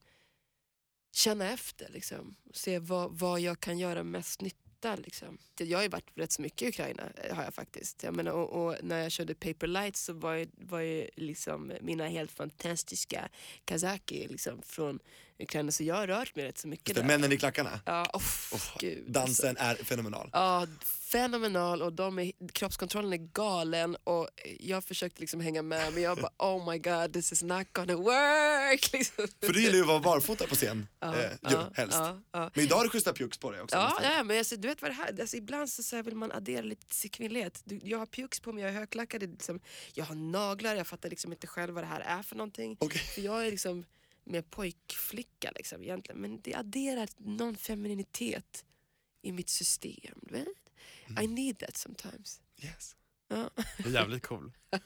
känna 1.13 1.51
efter 1.51 1.89
liksom, 1.89 2.37
och 2.45 2.57
se 2.57 2.79
vad, 2.79 3.19
vad 3.19 3.41
jag 3.41 3.61
kan 3.61 3.79
göra 3.79 4.03
mest 4.03 4.41
nytta. 4.41 4.66
Liksom. 4.97 5.39
Jag 5.59 5.79
har 5.79 5.83
ju 5.83 5.89
varit 5.89 6.11
rätt 6.15 6.33
så 6.33 6.43
mycket 6.43 6.63
i 6.63 6.69
Ukraina, 6.69 7.03
eh, 7.17 7.37
har 7.37 7.45
jag 7.45 7.55
faktiskt. 7.55 8.03
Jag 8.03 8.15
menar, 8.15 8.33
och, 8.33 8.67
och 8.67 8.77
när 8.83 9.03
jag 9.03 9.13
körde 9.13 9.35
Paper 9.35 9.67
Lights 9.67 10.05
så 10.05 10.13
var 10.13 10.35
ju, 10.35 10.47
var 10.53 10.81
ju 10.81 11.09
liksom 11.15 11.73
mina 11.81 12.09
helt 12.09 12.33
fantastiska 12.33 13.29
kazaki 13.65 14.29
liksom, 14.29 14.63
från 14.63 14.99
Ukraina. 15.39 15.73
Så 15.73 15.85
jag 15.85 15.95
har 15.95 16.07
rört 16.07 16.37
mig 16.37 16.45
rätt 16.45 16.59
så 16.59 16.69
mycket 16.69 16.89
Just 16.89 16.95
det, 16.97 17.01
där. 17.03 17.07
männen 17.09 17.33
i 17.33 17.37
klackarna. 17.37 17.81
Ja, 17.85 18.11
oh, 18.13 18.23
Oh, 18.53 18.61
gud. 18.79 19.17
alltså. 19.17 19.43
Dansen 19.43 19.57
är 19.57 19.75
fenomenal. 19.75 20.31
Ja, 20.33 20.67
fenomenal 20.85 21.83
och 21.83 21.93
de 21.93 22.19
är, 22.19 22.33
kroppskontrollen 22.53 23.13
är 23.13 23.17
galen 23.33 23.97
och 24.05 24.29
jag 24.61 24.85
försökte 24.85 25.21
liksom 25.21 25.41
hänga 25.41 25.63
med 25.63 25.93
men 25.93 26.03
jag 26.03 26.19
bara 26.19 26.33
oh 26.39 26.71
my 26.73 26.79
god 26.79 27.13
this 27.13 27.33
is 27.33 27.43
not 27.43 27.67
gonna 27.73 27.97
work. 27.97 28.93
Liksom. 28.93 29.29
För 29.45 29.53
du 29.53 29.61
gillar 29.63 29.75
ju 29.75 29.81
att 29.81 29.87
vara 29.89 30.01
barfota 30.01 30.47
på 30.47 30.55
scen, 30.55 30.87
Ja, 31.01 31.17
eh, 31.17 31.31
ja, 31.41 31.71
helst. 31.75 31.97
ja, 31.99 32.21
ja. 32.33 32.51
Men 32.55 32.65
idag 32.65 32.77
har 32.77 32.85
du 32.85 32.91
schyssta 32.91 33.13
pjux 33.13 33.39
på 33.39 33.51
dig 33.51 33.61
också. 33.61 33.77
Ja, 33.77 33.99
ja, 34.03 34.23
men 34.23 34.39
alltså, 34.39 34.57
du 34.57 34.69
vet 34.69 34.83
vad 34.83 34.91
det 34.91 34.95
här, 34.95 35.21
alltså, 35.21 35.37
ibland 35.37 35.71
så, 35.71 35.83
så 35.83 36.03
vill 36.03 36.17
man 36.17 36.33
addera 36.33 36.63
lite 36.63 36.87
till 37.01 37.11
kvinnlighet. 37.11 37.63
Jag 37.83 37.99
har 37.99 38.07
pjux 38.07 38.41
på 38.41 38.53
mig, 38.53 38.63
jag 38.65 38.73
är 38.73 38.79
högklackad, 38.79 39.21
det 39.21 39.27
är 39.27 39.31
liksom, 39.31 39.61
jag 39.95 40.05
har 40.05 40.15
naglar, 40.15 40.75
jag 40.75 40.87
fattar 40.87 41.11
liksom 41.11 41.33
inte 41.33 41.47
själv 41.47 41.75
vad 41.75 41.83
det 41.85 41.89
här 41.89 42.01
är 42.01 42.23
för 42.23 42.37
någonting. 42.37 42.77
Okej. 42.81 43.01
För 43.01 43.21
jag 43.21 43.47
är 43.47 43.51
liksom 43.51 43.85
mer 44.27 44.43
pojkflicka 44.43 45.53
liksom, 45.57 45.83
egentligen. 45.83 46.21
Men 46.21 46.41
det 46.41 46.55
adderar 46.55 47.09
någon 47.17 47.57
femininitet 47.57 48.65
i 49.23 49.33
mitt 49.33 49.49
system. 49.49 50.19
Vet? 50.23 50.49
Mm. 51.07 51.25
I 51.25 51.27
need 51.27 51.59
that 51.59 51.77
sometimes. 51.77 52.41
Yes. 52.63 52.97
Ja. 53.29 53.51
Är 53.79 53.91
jävligt 53.91 54.23
cool. 54.23 54.53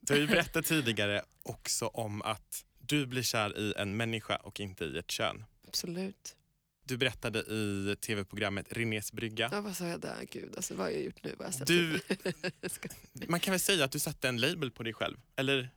Du 0.00 0.12
har 0.12 0.20
ju 0.20 0.26
berättat 0.26 0.64
tidigare 0.64 1.22
också 1.42 1.86
om 1.86 2.22
att 2.22 2.64
du 2.78 3.06
blir 3.06 3.22
kär 3.22 3.58
i 3.58 3.74
en 3.76 3.96
människa 3.96 4.36
och 4.36 4.60
inte 4.60 4.84
i 4.84 4.98
ett 4.98 5.10
kön. 5.10 5.44
Absolut. 5.68 6.36
Du 6.84 6.96
berättade 6.96 7.38
i 7.38 7.96
tv-programmet 8.00 8.66
Renés 8.70 9.12
brygga. 9.12 9.48
Ja, 9.52 9.60
vad 9.60 9.76
sa 9.76 9.86
jag 9.86 10.00
där? 10.00 10.26
Gud, 10.30 10.56
alltså, 10.56 10.74
vad 10.74 10.86
har 10.86 10.90
jag 10.90 11.02
gjort 11.02 11.24
nu? 11.24 11.34
Vad 11.38 11.54
jag? 11.58 11.66
Du, 11.66 12.00
man 13.28 13.40
kan 13.40 13.52
väl 13.52 13.60
säga 13.60 13.84
att 13.84 13.92
du 13.92 13.98
satte 13.98 14.28
en 14.28 14.36
label 14.36 14.70
på 14.70 14.82
dig 14.82 14.92
själv? 14.92 15.16
Eller 15.36 15.70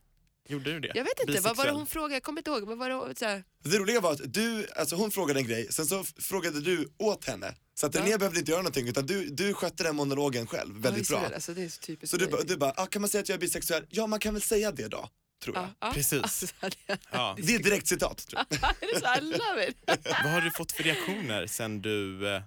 gjorde 0.48 0.72
du 0.72 0.80
det? 0.80 0.92
jag 0.94 1.04
vet 1.04 1.20
inte, 1.20 1.32
vad 1.32 1.42
var 1.42 1.50
det 1.50 1.52
Bisexuell. 1.54 1.74
hon 1.74 1.86
frågade? 1.86 2.14
Jag 2.14 2.22
kommer 2.22 2.40
inte 2.40 2.50
ihåg. 2.50 2.62
Vad 2.62 2.78
var 2.78 3.08
det, 3.08 3.18
så 3.18 3.24
här, 3.24 3.44
Det 3.64 3.78
roliga 3.78 4.00
var 4.00 4.12
att 4.12 4.32
du, 4.34 4.66
alltså 4.76 4.96
hon 4.96 5.10
frågade 5.10 5.40
en 5.40 5.46
grej, 5.46 5.66
sen 5.70 5.86
så 5.86 6.04
frågade 6.04 6.60
du 6.60 6.88
åt 6.98 7.24
henne. 7.24 7.54
Så 7.74 7.86
att 7.86 7.94
Ja. 7.94 8.00
René 8.00 8.18
behövde 8.18 8.38
inte 8.38 8.50
göra 8.50 8.62
någonting 8.62 8.88
utan 8.88 9.06
du, 9.06 9.26
du 9.30 9.54
skötte 9.54 9.82
den 9.82 9.96
monologen 9.96 10.46
själv 10.46 10.74
ja, 10.76 10.80
väldigt 10.90 11.10
är 11.10 11.14
bra. 11.14 11.28
Det, 11.28 11.34
alltså, 11.34 11.54
det 11.54 11.62
är 11.64 11.68
så 11.68 11.80
typiskt 11.80 12.10
Så 12.10 12.16
du, 12.16 12.26
ba- 12.26 12.42
du 12.44 12.56
bara, 12.56 12.72
ah, 12.76 12.86
kan 12.86 13.02
man 13.02 13.08
säga 13.08 13.22
att 13.22 13.28
jag 13.28 13.36
är 13.36 13.40
bisexuell? 13.40 13.86
Ja 13.90 14.06
man 14.06 14.20
kan 14.20 14.34
väl 14.34 14.42
säga 14.42 14.72
det 14.72 14.88
då, 14.88 15.08
tror 15.44 15.56
jag. 15.56 15.64
ja, 15.64 15.68
ja. 15.80 15.92
Precis. 15.94 16.22
Alltså, 16.22 16.46
det, 16.60 16.98
Ja. 17.10 17.36
Det 17.38 17.54
är 17.54 17.58
ett 17.58 17.64
direkt 17.64 17.86
citat. 17.88 18.26
Tror 18.26 18.42
jag. 18.50 18.60
det 18.80 18.86
är 18.86 19.00
så, 19.00 19.20
I 19.20 19.20
love 19.30 19.68
it. 19.68 19.76
Vad 20.04 20.32
har 20.32 20.40
du 20.40 20.50
fått 20.50 20.72
för 20.72 20.82
reaktioner 20.82 21.46
sen 21.46 21.82
du 21.82 22.28
eh, 22.34 22.42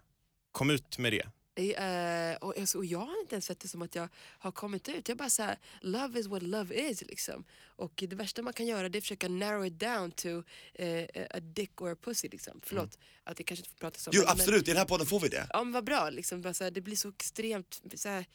kom 0.51 0.69
ut 0.69 0.97
med 0.97 1.13
det? 1.13 1.27
Eh, 1.57 2.35
och, 2.35 2.57
alltså, 2.59 2.77
och 2.77 2.85
jag 2.85 2.99
har 2.99 3.21
inte 3.21 3.35
ens 3.35 3.45
sett 3.45 3.59
det 3.59 3.67
som 3.67 3.81
att 3.81 3.95
jag 3.95 4.09
har 4.15 4.51
kommit 4.51 4.89
ut. 4.89 5.09
Jag 5.09 5.17
bara 5.17 5.29
såhär, 5.29 5.57
love 5.81 6.19
is 6.19 6.27
what 6.27 6.43
love 6.43 6.75
is. 6.75 7.01
Liksom. 7.01 7.43
Och 7.65 8.03
det 8.07 8.15
värsta 8.15 8.41
man 8.41 8.53
kan 8.53 8.65
göra 8.65 8.89
det 8.89 8.97
är 8.97 8.99
att 8.99 9.03
försöka 9.03 9.27
narrow 9.29 9.65
it 9.65 9.79
down 9.79 10.11
to 10.11 10.43
eh, 10.73 11.25
a 11.31 11.39
dick 11.39 11.81
or 11.81 11.91
a 11.91 11.95
pussy. 12.01 12.29
Liksom. 12.31 12.61
Förlåt 12.63 12.97
att 13.23 13.39
jag 13.39 13.45
kanske 13.47 13.61
inte 13.61 13.69
får 13.69 13.77
prata 13.77 13.99
så. 13.99 14.11
Jo 14.13 14.21
men- 14.21 14.31
absolut, 14.31 14.67
i 14.67 14.71
den 14.71 14.77
här 14.77 14.85
podden 14.85 15.07
får 15.07 15.19
vi 15.19 15.27
det. 15.27 15.47
Ja 15.53 15.63
men 15.63 15.73
vad 15.73 15.83
bra, 15.83 16.09
liksom, 16.09 16.41
bara 16.41 16.53
så 16.53 16.63
här, 16.63 16.71
det 16.71 16.81
blir 16.81 16.95
så 16.95 17.09
extremt, 17.09 17.81
så 17.95 18.09
här, 18.09 18.25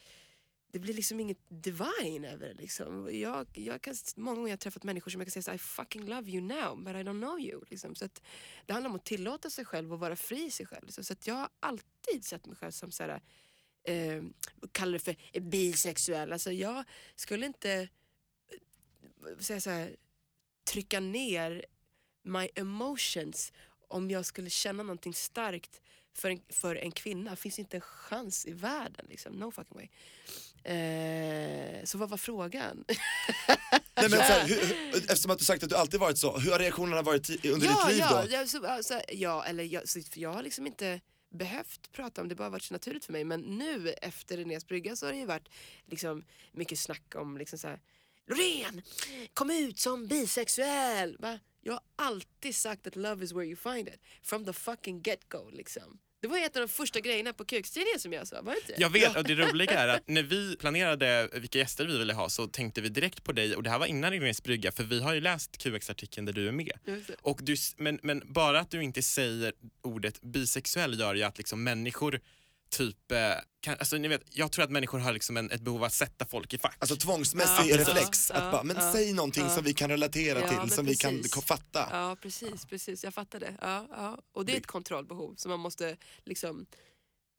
det 0.72 0.78
blir 0.78 0.94
liksom 0.94 1.20
inget 1.20 1.38
divine 1.48 2.24
över 2.24 2.48
det. 2.48 2.54
Liksom. 2.54 3.18
Jag, 3.20 3.46
jag 3.52 3.82
kan, 3.82 3.94
många 4.16 4.34
gånger 4.34 4.48
har 4.48 4.52
jag 4.52 4.60
träffat 4.60 4.84
människor 4.84 5.10
som 5.10 5.20
jag 5.20 5.32
kan 5.32 5.42
säga 5.42 5.42
så 5.42 5.52
I 5.52 5.58
fucking 5.58 6.06
love 6.06 6.30
you 6.30 6.40
now 6.40 6.84
but 6.84 6.94
I 6.94 6.98
don't 6.98 7.20
know 7.20 7.40
you. 7.40 7.64
Liksom. 7.70 7.94
Så 7.94 8.04
att, 8.04 8.22
det 8.66 8.72
handlar 8.72 8.90
om 8.90 8.96
att 8.96 9.04
tillåta 9.04 9.50
sig 9.50 9.64
själv 9.64 9.92
och 9.92 10.00
vara 10.00 10.16
fri 10.16 10.44
i 10.44 10.50
sig 10.50 10.66
själv. 10.66 10.88
Så, 10.88 11.04
så 11.04 11.12
att 11.12 11.26
jag 11.26 11.34
har 11.34 11.48
alltid 11.60 12.24
sett 12.24 12.46
mig 12.46 12.56
själv 12.56 12.70
som 12.70 12.90
så 12.90 13.02
här, 13.02 13.20
eh, 13.84 14.22
kallar 14.72 14.92
det 14.92 14.98
för 14.98 15.40
bisexuell. 15.40 16.32
Alltså, 16.32 16.52
jag 16.52 16.84
skulle 17.16 17.46
inte 17.46 17.72
eh, 17.72 19.38
säga 19.38 19.60
så 19.60 19.70
här, 19.70 19.96
trycka 20.64 21.00
ner 21.00 21.64
my 22.22 22.48
emotions 22.54 23.52
om 23.88 24.10
jag 24.10 24.26
skulle 24.26 24.50
känna 24.50 24.82
någonting 24.82 25.14
starkt 25.14 25.80
för 26.12 26.30
en, 26.30 26.40
för 26.48 26.76
en 26.76 26.92
kvinna 26.92 27.36
finns 27.36 27.58
inte 27.58 27.76
en 27.76 27.80
chans 27.80 28.46
i 28.46 28.52
världen. 28.52 29.06
Liksom. 29.08 29.32
No 29.32 29.50
fucking 29.50 29.76
way. 29.76 29.88
Eh, 30.64 31.84
så 31.84 31.98
vad 31.98 32.08
var 32.08 32.16
frågan? 32.16 32.84
Nej, 33.94 34.10
men 34.10 34.20
här, 34.20 34.46
hur, 34.48 34.96
eftersom 34.96 35.30
att 35.30 35.38
du 35.38 35.44
sagt 35.44 35.62
att 35.62 35.70
du 35.70 35.76
alltid 35.76 36.00
varit 36.00 36.18
så, 36.18 36.38
hur 36.38 36.50
har 36.50 36.58
reaktionerna 36.58 37.02
varit 37.02 37.46
under 37.46 37.66
ja, 37.66 37.84
ditt 37.84 37.92
liv 37.92 37.98
ja, 37.98 38.22
då? 38.22 38.30
ja, 38.30 38.46
så, 38.46 38.66
alltså, 38.66 39.00
ja, 39.08 39.44
eller 39.44 39.64
jag, 39.64 39.88
så, 39.88 40.00
jag 40.14 40.32
har 40.32 40.42
liksom 40.42 40.66
inte 40.66 41.00
behövt 41.30 41.92
prata 41.92 42.20
om 42.20 42.28
det, 42.28 42.34
bara 42.34 42.48
varit 42.48 42.62
så 42.62 42.74
naturligt 42.74 43.04
för 43.04 43.12
mig. 43.12 43.24
Men 43.24 43.40
nu 43.40 43.88
efter 43.88 44.36
Renés 44.36 44.66
brygga 44.66 44.96
så 44.96 45.06
har 45.06 45.12
det 45.12 45.18
ju 45.18 45.26
varit 45.26 45.48
liksom, 45.86 46.24
mycket 46.52 46.78
snack 46.78 47.14
om 47.14 47.38
liksom 47.38 47.58
så 47.58 47.68
här, 47.68 47.80
Loreen, 48.26 48.82
kom 49.34 49.50
ut 49.50 49.78
som 49.78 50.06
bisexuell! 50.06 51.16
Va? 51.18 51.38
Jag 51.60 51.72
har 51.72 51.82
alltid 51.96 52.54
sagt 52.54 52.86
att 52.86 52.96
love 52.96 53.24
is 53.24 53.32
where 53.32 53.46
you 53.46 53.56
find 53.56 53.88
it. 53.88 54.00
From 54.22 54.44
the 54.44 54.52
fucking 54.52 55.00
get 55.00 55.28
go 55.28 55.50
liksom. 55.50 55.98
Det 56.22 56.28
var 56.28 56.38
ett 56.38 56.56
av 56.56 56.62
de 56.62 56.68
första 56.68 57.00
grejerna 57.00 57.32
på 57.32 57.44
kukstidningen 57.44 58.00
som 58.00 58.12
jag 58.12 58.28
sa, 58.28 58.42
var 58.42 58.52
det 58.52 58.58
inte? 58.58 58.82
Jag 58.82 58.90
vet 58.90 59.16
och 59.16 59.24
det 59.24 59.34
roliga 59.34 59.70
är 59.78 59.88
att 59.88 60.02
när 60.08 60.22
vi 60.22 60.56
planerade 60.56 61.28
vilka 61.32 61.58
gäster 61.58 61.86
vi 61.86 61.98
ville 61.98 62.12
ha 62.12 62.28
så 62.28 62.46
tänkte 62.46 62.80
vi 62.80 62.88
direkt 62.88 63.24
på 63.24 63.32
dig 63.32 63.56
och 63.56 63.62
det 63.62 63.70
här 63.70 63.78
var 63.78 63.86
innan 63.86 64.10
Renés 64.10 64.42
brygga 64.42 64.72
för 64.72 64.84
vi 64.84 65.02
har 65.02 65.14
ju 65.14 65.20
läst 65.20 65.58
QX-artikeln 65.58 66.26
där 66.26 66.32
du 66.32 66.48
är 66.48 66.52
med. 66.52 66.72
Och 67.22 67.40
du, 67.42 67.56
men, 67.76 67.98
men 68.02 68.22
bara 68.24 68.60
att 68.60 68.70
du 68.70 68.82
inte 68.82 69.02
säger 69.02 69.52
ordet 69.82 70.20
bisexuell 70.20 71.00
gör 71.00 71.14
ju 71.14 71.22
att 71.22 71.38
liksom 71.38 71.64
människor 71.64 72.20
typ, 72.72 73.12
eh, 73.12 73.18
kan, 73.60 73.76
alltså 73.78 73.96
ni 73.96 74.08
vet, 74.08 74.22
jag 74.30 74.52
tror 74.52 74.64
att 74.64 74.70
människor 74.70 74.98
har 74.98 75.12
liksom 75.12 75.36
en, 75.36 75.50
ett 75.50 75.60
behov 75.60 75.78
av 75.80 75.84
att 75.84 75.92
sätta 75.92 76.26
folk 76.26 76.54
i 76.54 76.58
fack. 76.58 76.76
Alltså 76.78 76.96
tvångsmässig 76.96 77.70
Ja, 77.70 77.78
reflex, 77.78 78.30
ja, 78.34 78.40
att 78.40 78.52
bara, 78.52 78.62
men 78.62 78.76
ja, 78.76 78.92
säg 78.92 79.12
någonting 79.12 79.42
ja. 79.44 79.50
som 79.54 79.64
vi 79.64 79.74
kan 79.74 79.90
relatera 79.90 80.40
Ja, 80.40 80.62
till, 80.64 80.70
som 80.74 80.86
vi 80.86 80.96
kan 80.96 81.16
precis. 81.22 81.44
fatta. 81.44 81.88
Ja 81.90 82.16
precis, 82.22 82.66
precis. 82.66 83.04
jag 83.04 83.14
fattar 83.14 83.40
det. 83.40 83.54
Ja, 83.60 83.86
ja. 83.90 84.18
Och 84.32 84.46
det 84.46 84.52
är 84.52 84.56
ett 84.56 84.66
kontrollbehov 84.66 85.34
som 85.36 85.50
man 85.50 85.60
måste 85.60 85.96
liksom, 86.24 86.66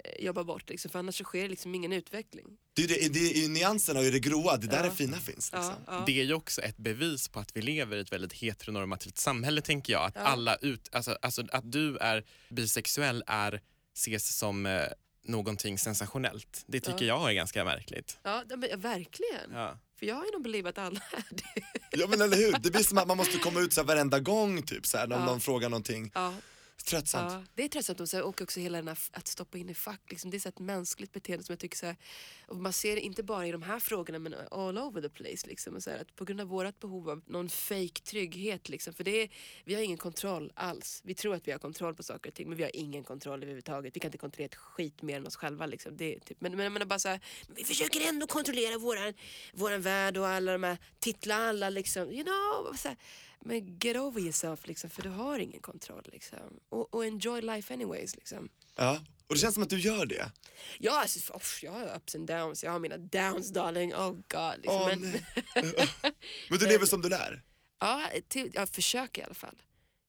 eh, 0.03 0.25
jobba 0.25 0.43
bort, 0.43 0.69
liksom, 0.69 0.91
för 0.91 0.99
annars 0.99 1.17
så 1.17 1.23
sker 1.23 1.49
liksom 1.49 1.75
ingen 1.75 1.93
utveckling. 1.93 2.45
Det 2.73 2.83
är 2.83 2.87
ju 2.87 2.95
det, 3.09 3.19
det 3.19 3.45
är 3.45 3.49
nyanserna 3.49 3.99
och 3.99 4.05
det 4.05 4.19
gråa, 4.19 4.57
det 4.57 4.67
där 4.67 4.79
Ja. 4.83 4.85
är 4.91 4.95
fina 4.95 5.17
finns. 5.17 5.51
Liksom. 5.51 5.73
Ja, 5.87 5.93
ja. 5.97 6.03
Det 6.05 6.19
är 6.21 6.23
ju 6.25 6.33
också 6.33 6.61
ett 6.61 6.77
bevis 6.77 7.27
på 7.27 7.39
att 7.39 7.55
vi 7.57 7.61
lever 7.61 7.97
i 7.97 7.99
ett 7.99 8.11
väldigt 8.11 8.33
heteronormativt 8.33 9.17
samhälle 9.17 9.61
tänker 9.61 9.93
jag. 9.93 10.03
Att 10.05 10.15
Ja. 10.15 10.21
alla 10.21 10.55
ut, 10.55 10.89
alltså, 10.91 11.17
alltså 11.21 11.43
att 11.51 11.71
du 11.71 11.97
är 11.97 12.23
bisexuell 12.49 13.23
är, 13.27 13.61
ses 13.95 14.37
som 14.37 14.65
eh, 14.65 14.83
någonting 15.23 15.77
sensationellt. 15.79 16.63
Det 16.67 16.79
tycker 16.79 17.05
jag 17.05 17.29
är 17.29 17.33
ganska 17.33 17.65
märkligt. 17.65 18.17
Ja, 18.23 18.43
det- 18.49 18.57
men, 18.57 18.69
ja, 18.69 18.77
verkligen. 18.77 19.51
Ja. 19.53 19.77
För 19.99 20.05
jag 20.05 20.15
har 20.15 20.25
ju 20.25 20.31
nog 20.31 20.43
believe 20.43 20.69
att 20.69 20.77
alla 20.77 20.99
är 21.11 21.23
det. 21.29 21.63
Ja 21.97 22.07
men 22.07 22.21
eller 22.21 22.37
hur, 22.37 22.51
det 22.59 22.71
blir 22.71 22.83
som 22.83 22.97
att 22.97 23.07
man 23.07 23.17
måste 23.17 23.37
komma 23.37 23.59
ut 23.59 23.73
så 23.73 23.81
här 23.81 23.87
varenda 23.87 24.19
gång 24.19 24.61
typ 24.63 24.85
så 24.85 24.97
här, 24.97 25.05
om 25.05 25.11
Ja. 25.11 25.25
någon 25.25 25.41
frågar 25.41 25.69
någonting. 25.69 26.11
Ja, 26.13 26.33
Tröttsamt. 26.85 27.31
ja. 27.31 27.43
Det 27.55 27.63
är 27.63 27.67
tröttsamt 27.67 27.99
och 27.99 28.09
så 28.09 28.17
här- 28.17 28.23
och 28.23 28.41
också 28.41 28.59
hela 28.59 28.77
den 28.77 28.87
här 28.87 28.97
att 29.11 29.27
stoppa 29.27 29.57
in 29.57 29.69
i 29.69 29.73
fack. 29.73 30.01
Liksom, 30.09 30.31
det 30.31 30.37
är 30.37 30.39
så 30.39 30.49
ett 30.49 30.59
mänskligt 30.59 31.11
beteende 31.11 31.43
som 31.45 31.53
jag 31.53 31.59
tycker 31.59 31.77
så 31.77 31.85
här, 31.85 31.95
och 32.47 32.55
man 32.55 32.73
ser 32.73 32.97
inte 32.97 33.23
bara 33.23 33.47
i 33.47 33.51
de 33.51 33.61
här 33.61 33.79
frågorna 33.79 34.19
men 34.19 34.35
all 34.51 34.77
over 34.77 35.01
the 35.01 35.09
place. 35.09 35.47
Liksom, 35.47 35.75
och 35.75 35.83
så 35.83 35.89
här, 35.89 35.97
att 35.97 36.15
på 36.15 36.25
grund 36.25 36.41
av 36.41 36.47
vårt 36.47 36.79
behov 36.79 37.09
av 37.09 37.21
någon 37.25 37.49
fake 37.49 38.01
trygghet. 38.03 38.69
Liksom, 38.69 38.93
för 38.93 39.03
det 39.03 39.21
är, 39.21 39.29
vi 39.65 39.73
har 39.75 39.81
ingen 39.81 39.97
kontroll 39.97 40.51
alls. 40.55 41.01
Vi 41.03 41.15
tror 41.15 41.35
att 41.35 41.47
vi 41.47 41.51
har 41.51 41.59
kontroll 41.59 41.95
på 41.95 42.03
saker 42.03 42.29
och 42.29 42.33
ting 42.35 42.47
men 42.49 42.57
vi 42.57 42.63
har 42.63 42.75
ingen 42.75 43.03
kontroll 43.03 43.37
överhuvudtaget. 43.43 43.95
Vi 43.95 43.99
kan 43.99 44.07
inte 44.07 44.17
kontrollera 44.17 44.45
ett 44.45 44.55
skit 44.55 45.01
mer 45.01 45.17
än 45.17 45.27
oss 45.27 45.35
själva. 45.35 45.65
Liksom. 45.65 45.97
Det 45.97 46.19
typ, 46.19 46.41
men, 46.41 46.57
men 46.57 46.73
men 46.73 46.87
bara 46.87 46.99
så 46.99 47.07
här, 47.09 47.19
men 47.47 47.55
vi 47.55 47.63
försöker 47.63 48.07
ändå 48.09 48.27
kontrollera 48.27 48.77
våran, 48.77 49.13
våran 49.53 49.81
värld 49.81 50.17
och 50.17 50.27
alla 50.27 50.51
de 50.51 50.63
här 50.63 50.77
titlar, 50.99 51.39
alla 51.39 51.69
liksom, 51.69 52.11
you 52.11 52.23
know. 52.23 52.75
Så 52.77 52.87
här, 52.87 52.97
men 53.45 53.77
get 53.81 53.97
over 53.97 54.21
yourself 54.21 54.67
liksom, 54.67 54.89
för 54.89 55.01
du 55.01 55.09
har 55.09 55.39
ingen 55.39 55.61
kontroll. 55.61 56.03
Liksom. 56.11 56.59
Och, 56.69 56.93
och 56.93 57.05
enjoy 57.05 57.41
life 57.41 57.73
anyways. 57.73 58.15
Liksom. 58.15 58.49
Ja. 58.75 59.01
Och 59.27 59.35
det 59.35 59.41
känns 59.41 59.53
som 59.53 59.63
att 59.63 59.69
du 59.69 59.79
gör 59.79 60.05
det. 60.05 60.31
Ja, 60.79 61.01
alltså, 61.01 61.33
uff, 61.33 61.63
jag 61.63 61.71
har 61.71 61.95
ups 61.95 62.15
and 62.15 62.27
downs. 62.27 62.63
Jag 62.63 62.71
har 62.71 62.79
mina 62.79 62.97
downs 62.97 63.49
darling. 63.49 63.93
Oh 63.93 64.11
god. 64.11 64.55
Liksom. 64.57 64.75
Åh, 64.75 64.87
men. 64.87 65.01
Men 66.49 66.59
du 66.59 66.67
lever 66.67 66.85
som 66.85 67.01
du 67.01 67.09
lär. 67.09 67.43
ja, 67.79 68.09
till, 68.27 68.51
jag 68.53 68.69
försöker 68.69 69.21
i 69.21 69.25
alla 69.25 69.33
fall. 69.33 69.61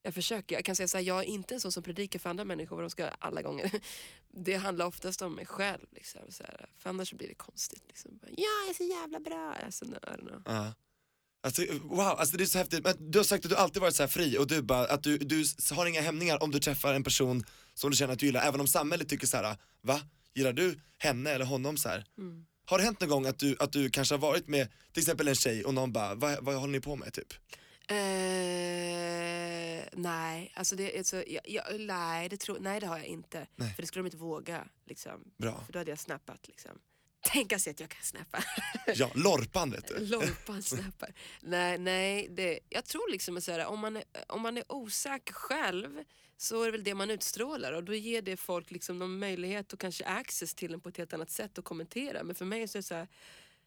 Jag 0.02 0.14
försöker. 0.14 0.54
Jag 0.54 0.64
kan 0.64 0.76
säga 0.76 0.88
så 0.88 0.96
här, 0.96 1.04
jag 1.04 1.18
är 1.18 1.24
inte 1.24 1.54
en 1.54 1.60
sån 1.60 1.72
som 1.72 1.82
predikar 1.82 2.18
för 2.18 2.30
andra 2.30 2.44
människor 2.44 2.76
vad 2.76 2.84
de 2.84 2.90
ska 2.90 3.08
alla 3.08 3.42
gånger. 3.42 3.70
Det 4.36 4.54
handlar 4.54 4.86
oftast 4.86 5.22
om 5.22 5.34
mig 5.34 5.46
själv. 5.46 5.86
Liksom, 5.90 6.20
så 6.28 6.42
här, 6.42 6.66
för 6.78 6.90
annars 6.90 7.12
blir 7.12 7.28
det 7.28 7.34
konstigt. 7.34 7.82
Liksom. 7.88 8.18
Ja, 8.22 8.28
jag 8.36 8.70
är 8.70 8.74
så 8.74 8.84
jävla 8.84 9.20
bra. 9.20 9.54
Alltså, 9.64 9.84
no, 9.84 9.94
I 9.94 9.98
don't 9.98 10.28
know. 10.28 10.42
Ja. 10.46 10.72
Alltså, 11.44 11.62
wow, 11.82 12.00
alltså 12.00 12.36
det 12.36 12.44
är 12.44 12.46
så 12.46 12.58
häftigt. 12.58 12.84
Men 12.84 13.10
du 13.10 13.18
har 13.18 13.24
sagt 13.24 13.44
att 13.44 13.50
du 13.50 13.56
alltid 13.56 13.82
varit 13.82 13.94
så 13.94 14.02
här 14.02 14.08
fri 14.08 14.38
och 14.38 14.46
du, 14.46 14.62
bara, 14.62 14.86
att 14.86 15.02
du, 15.02 15.18
du 15.18 15.44
har 15.70 15.86
inga 15.86 16.00
hämningar 16.00 16.42
om 16.42 16.50
du 16.50 16.58
träffar 16.58 16.94
en 16.94 17.04
person 17.04 17.44
som 17.74 17.90
du 17.90 17.96
känner 17.96 18.12
att 18.12 18.18
du 18.18 18.26
gillar, 18.26 18.48
även 18.48 18.60
om 18.60 18.66
samhället 18.66 19.08
tycker 19.08 19.26
så 19.26 19.36
här, 19.36 19.56
va? 19.80 20.00
Gillar 20.34 20.52
du 20.52 20.80
henne 20.98 21.30
eller 21.30 21.44
honom 21.44 21.76
så 21.76 21.88
här? 21.88 22.04
Mm. 22.18 22.46
Har 22.66 22.78
det 22.78 22.84
hänt 22.84 23.00
någon 23.00 23.10
gång 23.10 23.26
att 23.26 23.38
du, 23.38 23.56
att 23.58 23.72
du 23.72 23.90
kanske 23.90 24.14
har 24.14 24.20
varit 24.20 24.48
med 24.48 24.68
till 24.92 25.00
exempel 25.00 25.28
en 25.28 25.34
tjej 25.34 25.64
och 25.64 25.74
någon 25.74 25.92
bara, 25.92 26.14
vad, 26.14 26.44
vad 26.44 26.54
håller 26.54 26.72
ni 26.72 26.80
på 26.80 26.96
med 26.96 27.12
typ? 27.12 27.32
Eh, 27.88 27.96
nej, 29.92 30.52
alltså 30.54 30.76
det, 30.76 30.98
alltså, 30.98 31.24
jag, 31.26 31.42
jag, 31.48 31.80
nej, 31.80 32.28
det 32.28 32.36
tror, 32.36 32.58
nej 32.60 32.80
det 32.80 32.86
har 32.86 32.98
jag 32.98 33.06
inte. 33.06 33.46
Nej. 33.56 33.74
För 33.74 33.82
det 33.82 33.86
skulle 33.86 34.02
de 34.02 34.06
inte 34.06 34.16
våga. 34.16 34.64
Liksom. 34.86 35.32
Bra. 35.38 35.62
För 35.66 35.72
då 35.72 35.78
hade 35.78 35.90
jag 35.90 35.98
snappat. 35.98 36.48
Liksom. 36.48 36.78
Tänka 37.24 37.58
sig 37.58 37.70
att 37.70 37.80
jag 37.80 37.90
kan 37.90 38.02
snappa. 38.02 38.44
Ja, 38.94 39.10
lorpan 39.14 39.70
vet 39.70 39.88
du. 39.88 40.06
Lorpan 40.06 40.62
snappar. 40.62 41.14
nej, 41.40 41.78
nej 41.78 42.28
det, 42.30 42.60
jag 42.68 42.84
tror 42.84 43.10
liksom 43.10 43.36
att 43.36 43.44
så 43.44 43.52
här, 43.52 43.66
om, 43.66 43.80
man 43.80 43.96
är, 43.96 44.04
om 44.28 44.40
man 44.40 44.56
är 44.56 44.72
osäker 44.72 45.34
själv 45.34 46.04
så 46.36 46.62
är 46.62 46.66
det 46.66 46.72
väl 46.72 46.84
det 46.84 46.94
man 46.94 47.10
utstrålar 47.10 47.72
och 47.72 47.84
då 47.84 47.94
ger 47.94 48.22
det 48.22 48.36
folk 48.36 48.70
liksom 48.70 48.98
någon 48.98 49.18
möjlighet 49.18 49.72
och 49.72 49.80
kanske 49.80 50.04
access 50.04 50.54
till 50.54 50.74
en 50.74 50.80
på 50.80 50.88
ett 50.88 50.96
helt 50.96 51.12
annat 51.12 51.30
sätt 51.30 51.58
att 51.58 51.64
kommentera. 51.64 52.24
Men 52.24 52.34
för 52.34 52.44
mig 52.44 52.68
så 52.68 52.78
är 52.78 52.80
det 52.80 52.86
så 52.86 52.94
här, 52.94 53.08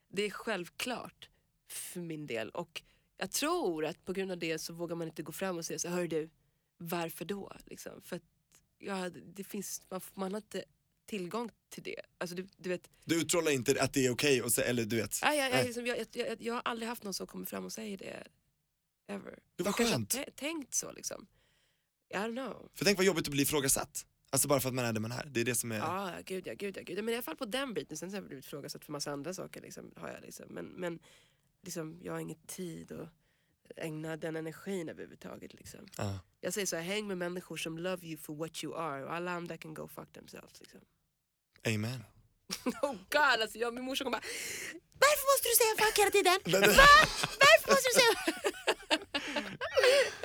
det 0.09 0.23
är 0.23 0.29
självklart 0.29 1.29
för 1.67 1.99
min 1.99 2.27
del. 2.27 2.49
Och 2.49 2.81
jag 3.17 3.31
tror 3.31 3.85
att 3.85 4.05
på 4.05 4.13
grund 4.13 4.31
av 4.31 4.37
det 4.37 4.59
så 4.59 4.73
vågar 4.73 4.95
man 4.95 5.07
inte 5.07 5.23
gå 5.23 5.31
fram 5.31 5.57
och 5.57 5.65
säga 5.65 5.79
så 5.79 5.89
hör 5.89 6.07
du, 6.07 6.29
varför 6.77 7.25
då? 7.25 7.53
Liksom, 7.65 8.01
för 8.01 8.15
att 8.15 8.23
ja, 8.77 9.09
det 9.09 9.43
finns, 9.43 9.81
man, 9.89 10.01
man 10.13 10.31
har 10.31 10.37
inte 10.37 10.63
tillgång 11.07 11.51
till 11.69 11.83
det. 11.83 12.01
Alltså, 12.17 12.35
du, 12.35 12.47
du 12.57 12.69
vet, 12.69 12.89
Du 13.05 13.21
utstrålar 13.21 13.51
inte 13.51 13.83
att 13.83 13.93
det 13.93 14.05
är 14.05 14.11
okej 14.11 14.41
och 14.41 14.51
så, 14.51 14.61
eller 14.61 14.85
du 14.85 14.95
vet. 14.95 15.19
Ja, 15.21 15.33
jag, 15.33 15.45
jag, 15.45 15.51
Nej. 15.51 15.65
liksom, 15.65 15.85
jag, 15.85 15.97
jag, 15.99 16.07
jag, 16.11 16.41
jag 16.41 16.53
har 16.53 16.61
aldrig 16.65 16.89
haft 16.89 17.03
någon 17.03 17.13
som 17.13 17.27
kommer 17.27 17.45
fram 17.45 17.65
och 17.65 17.73
säger 17.73 17.97
det. 17.97 18.23
Ever. 19.07 19.39
Det 19.55 19.63
var 19.63 19.73
Jag 19.77 19.87
skönt. 19.89 20.15
tä- 20.15 20.31
tänkt 20.35 20.73
så 20.73 20.91
liksom. 20.91 21.27
I 22.09 22.13
don't 22.15 22.31
know. 22.33 22.69
För 22.73 22.85
tänk 22.85 22.97
vad 22.97 23.05
jobbigt 23.05 23.27
att 23.27 23.31
bli 23.31 23.43
ifrågasatt. 23.43 24.05
Alltså 24.29 24.47
bara 24.47 24.59
för 24.59 24.69
att 24.69 24.75
man 24.75 24.85
är 24.85 24.93
det 24.93 24.99
man 24.99 25.11
är. 25.11 25.25
Det 25.25 25.41
är 25.41 25.45
det 25.45 25.55
som 25.55 25.71
är... 25.71 25.77
Ja, 25.77 26.11
ja, 26.15 26.21
gud 26.25 26.47
ja, 26.47 26.53
gud 26.53 26.77
ja, 26.77 26.81
gud. 26.85 27.03
Men 27.03 27.09
i 27.09 27.13
alla 27.13 27.23
fall 27.23 27.35
på 27.35 27.45
den 27.45 27.73
biten. 27.73 27.97
Sen 27.97 28.09
så 28.11 28.15
har 28.15 28.21
jag 28.21 28.27
blivit 28.27 28.45
ifrågasatt 28.45 28.85
för 28.85 28.91
massa 28.91 29.11
andra 29.11 29.33
saker. 29.33 29.61
Liksom, 29.61 29.91
har 29.95 30.09
jag 30.09 30.21
liksom. 30.21 30.45
Men, 30.49 30.65
men 30.65 30.99
liksom, 31.63 31.99
jag 32.03 32.13
har 32.13 32.19
ingen 32.19 32.39
tid 32.47 32.91
att 32.91 33.09
ägna 33.75 34.17
den 34.17 34.35
energin 34.35 34.89
överhuvudtaget. 34.89 35.53
Liksom. 35.53 35.79
Ja. 35.97 36.19
Jag 36.41 36.53
säger 36.53 36.67
så 36.67 36.75
här, 36.75 36.83
häng 36.83 37.07
med 37.07 37.17
människor 37.17 37.57
som 37.57 37.77
love 37.77 38.07
you 38.07 38.17
for 38.17 38.35
what 38.35 38.63
you 38.63 38.75
are. 38.77 39.05
Och 39.05 39.13
alla 39.13 39.31
andra 39.31 39.57
kan 39.57 39.73
go 39.73 39.87
fuck 39.87 40.11
themselves. 40.13 40.59
Liksom. 40.59 40.79
Amen. 41.67 42.03
Oh 42.81 42.95
god, 43.09 43.41
alltså 43.41 43.57
jag 43.57 43.67
och 43.67 43.73
min 43.73 43.83
morsa 43.83 44.03
kommer 44.03 44.17
bara 44.17 44.27
Varför 44.99 45.25
måste 45.31 45.47
du 45.49 45.55
säga 45.55 45.73
fuck 45.85 45.97
hela 45.97 46.11
tiden? 46.11 46.37
Va? 46.77 46.83
Varför 47.39 47.71
måste 47.71 47.89
du 47.89 47.95
säga 47.99 48.13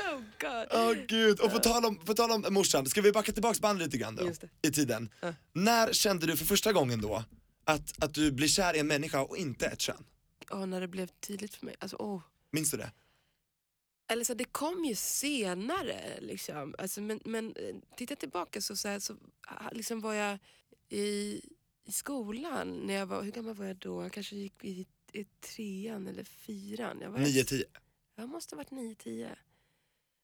Oh 0.12 0.20
god. 0.40 0.66
Åh 0.70 1.06
gud, 1.06 1.40
och 1.40 1.52
på 1.52 1.58
tal, 1.58 1.84
om, 1.84 1.96
på 1.96 2.14
tal 2.14 2.30
om 2.30 2.54
morsan, 2.54 2.87
ska 2.87 3.00
vi 3.00 3.12
backa 3.12 3.32
tillbaks 3.32 3.61
bandet 3.61 3.87
lite 3.87 3.99
grann 3.99 4.16
då? 4.16 4.30
I 4.62 4.70
tiden. 4.70 5.11
Ja. 5.20 5.34
När 5.52 5.92
kände 5.92 6.26
du 6.26 6.37
för 6.37 6.44
första 6.44 6.72
gången 6.72 7.00
då 7.00 7.25
att, 7.64 8.04
att 8.04 8.14
du 8.14 8.32
blir 8.32 8.49
kär 8.49 8.76
i 8.76 8.78
en 8.78 8.87
människa 8.87 9.22
och 9.22 9.37
inte 9.37 9.66
ett 9.66 9.80
kön? 9.80 10.04
Åh, 10.50 10.66
när 10.66 10.80
det 10.80 10.88
blev 10.88 11.06
tydligt 11.06 11.54
för 11.54 11.66
mig. 11.66 11.76
Alltså, 11.78 11.96
åh. 12.00 12.22
Minns 12.52 12.70
du 12.70 12.76
det? 12.76 12.90
Eller 14.08 14.25
så, 14.25 14.34
det 14.34 14.44
kom 14.44 14.84
ju 14.84 14.94
senare. 14.94 16.18
Liksom. 16.20 16.75
Alltså, 16.78 17.00
men, 17.00 17.20
men 17.25 17.56
eh, 17.56 17.75
jag 17.99 18.18
tillbaka 18.18 18.61
så, 18.61 18.76
så, 18.76 18.88
här, 18.88 18.99
så 18.99 19.16
ah, 19.46 19.70
liksom 19.72 20.00
var 20.00 20.14
jag 20.14 20.38
i, 20.92 21.40
i 21.84 21.92
skolan. 21.92 22.80
När 22.87 22.94
jag 22.94 23.06
var, 23.06 23.22
hur 23.22 23.32
gammal 23.32 23.54
var 23.54 23.66
jag 23.66 23.76
då? 23.76 24.02
Jag 24.02 24.12
kanske 24.12 24.37
gick 24.37 24.64
i, 24.64 24.87
i 25.12 25.25
trean 25.25 26.06
eller 26.06 26.25
fyran. 26.25 27.00
Jag 27.00 27.11
var 27.11 27.18
9-10? 27.18 27.64
Jag 28.14 28.28
måste 28.28 28.54
ha 28.54 28.58
varit 28.58 28.70
9-10. 28.70 29.37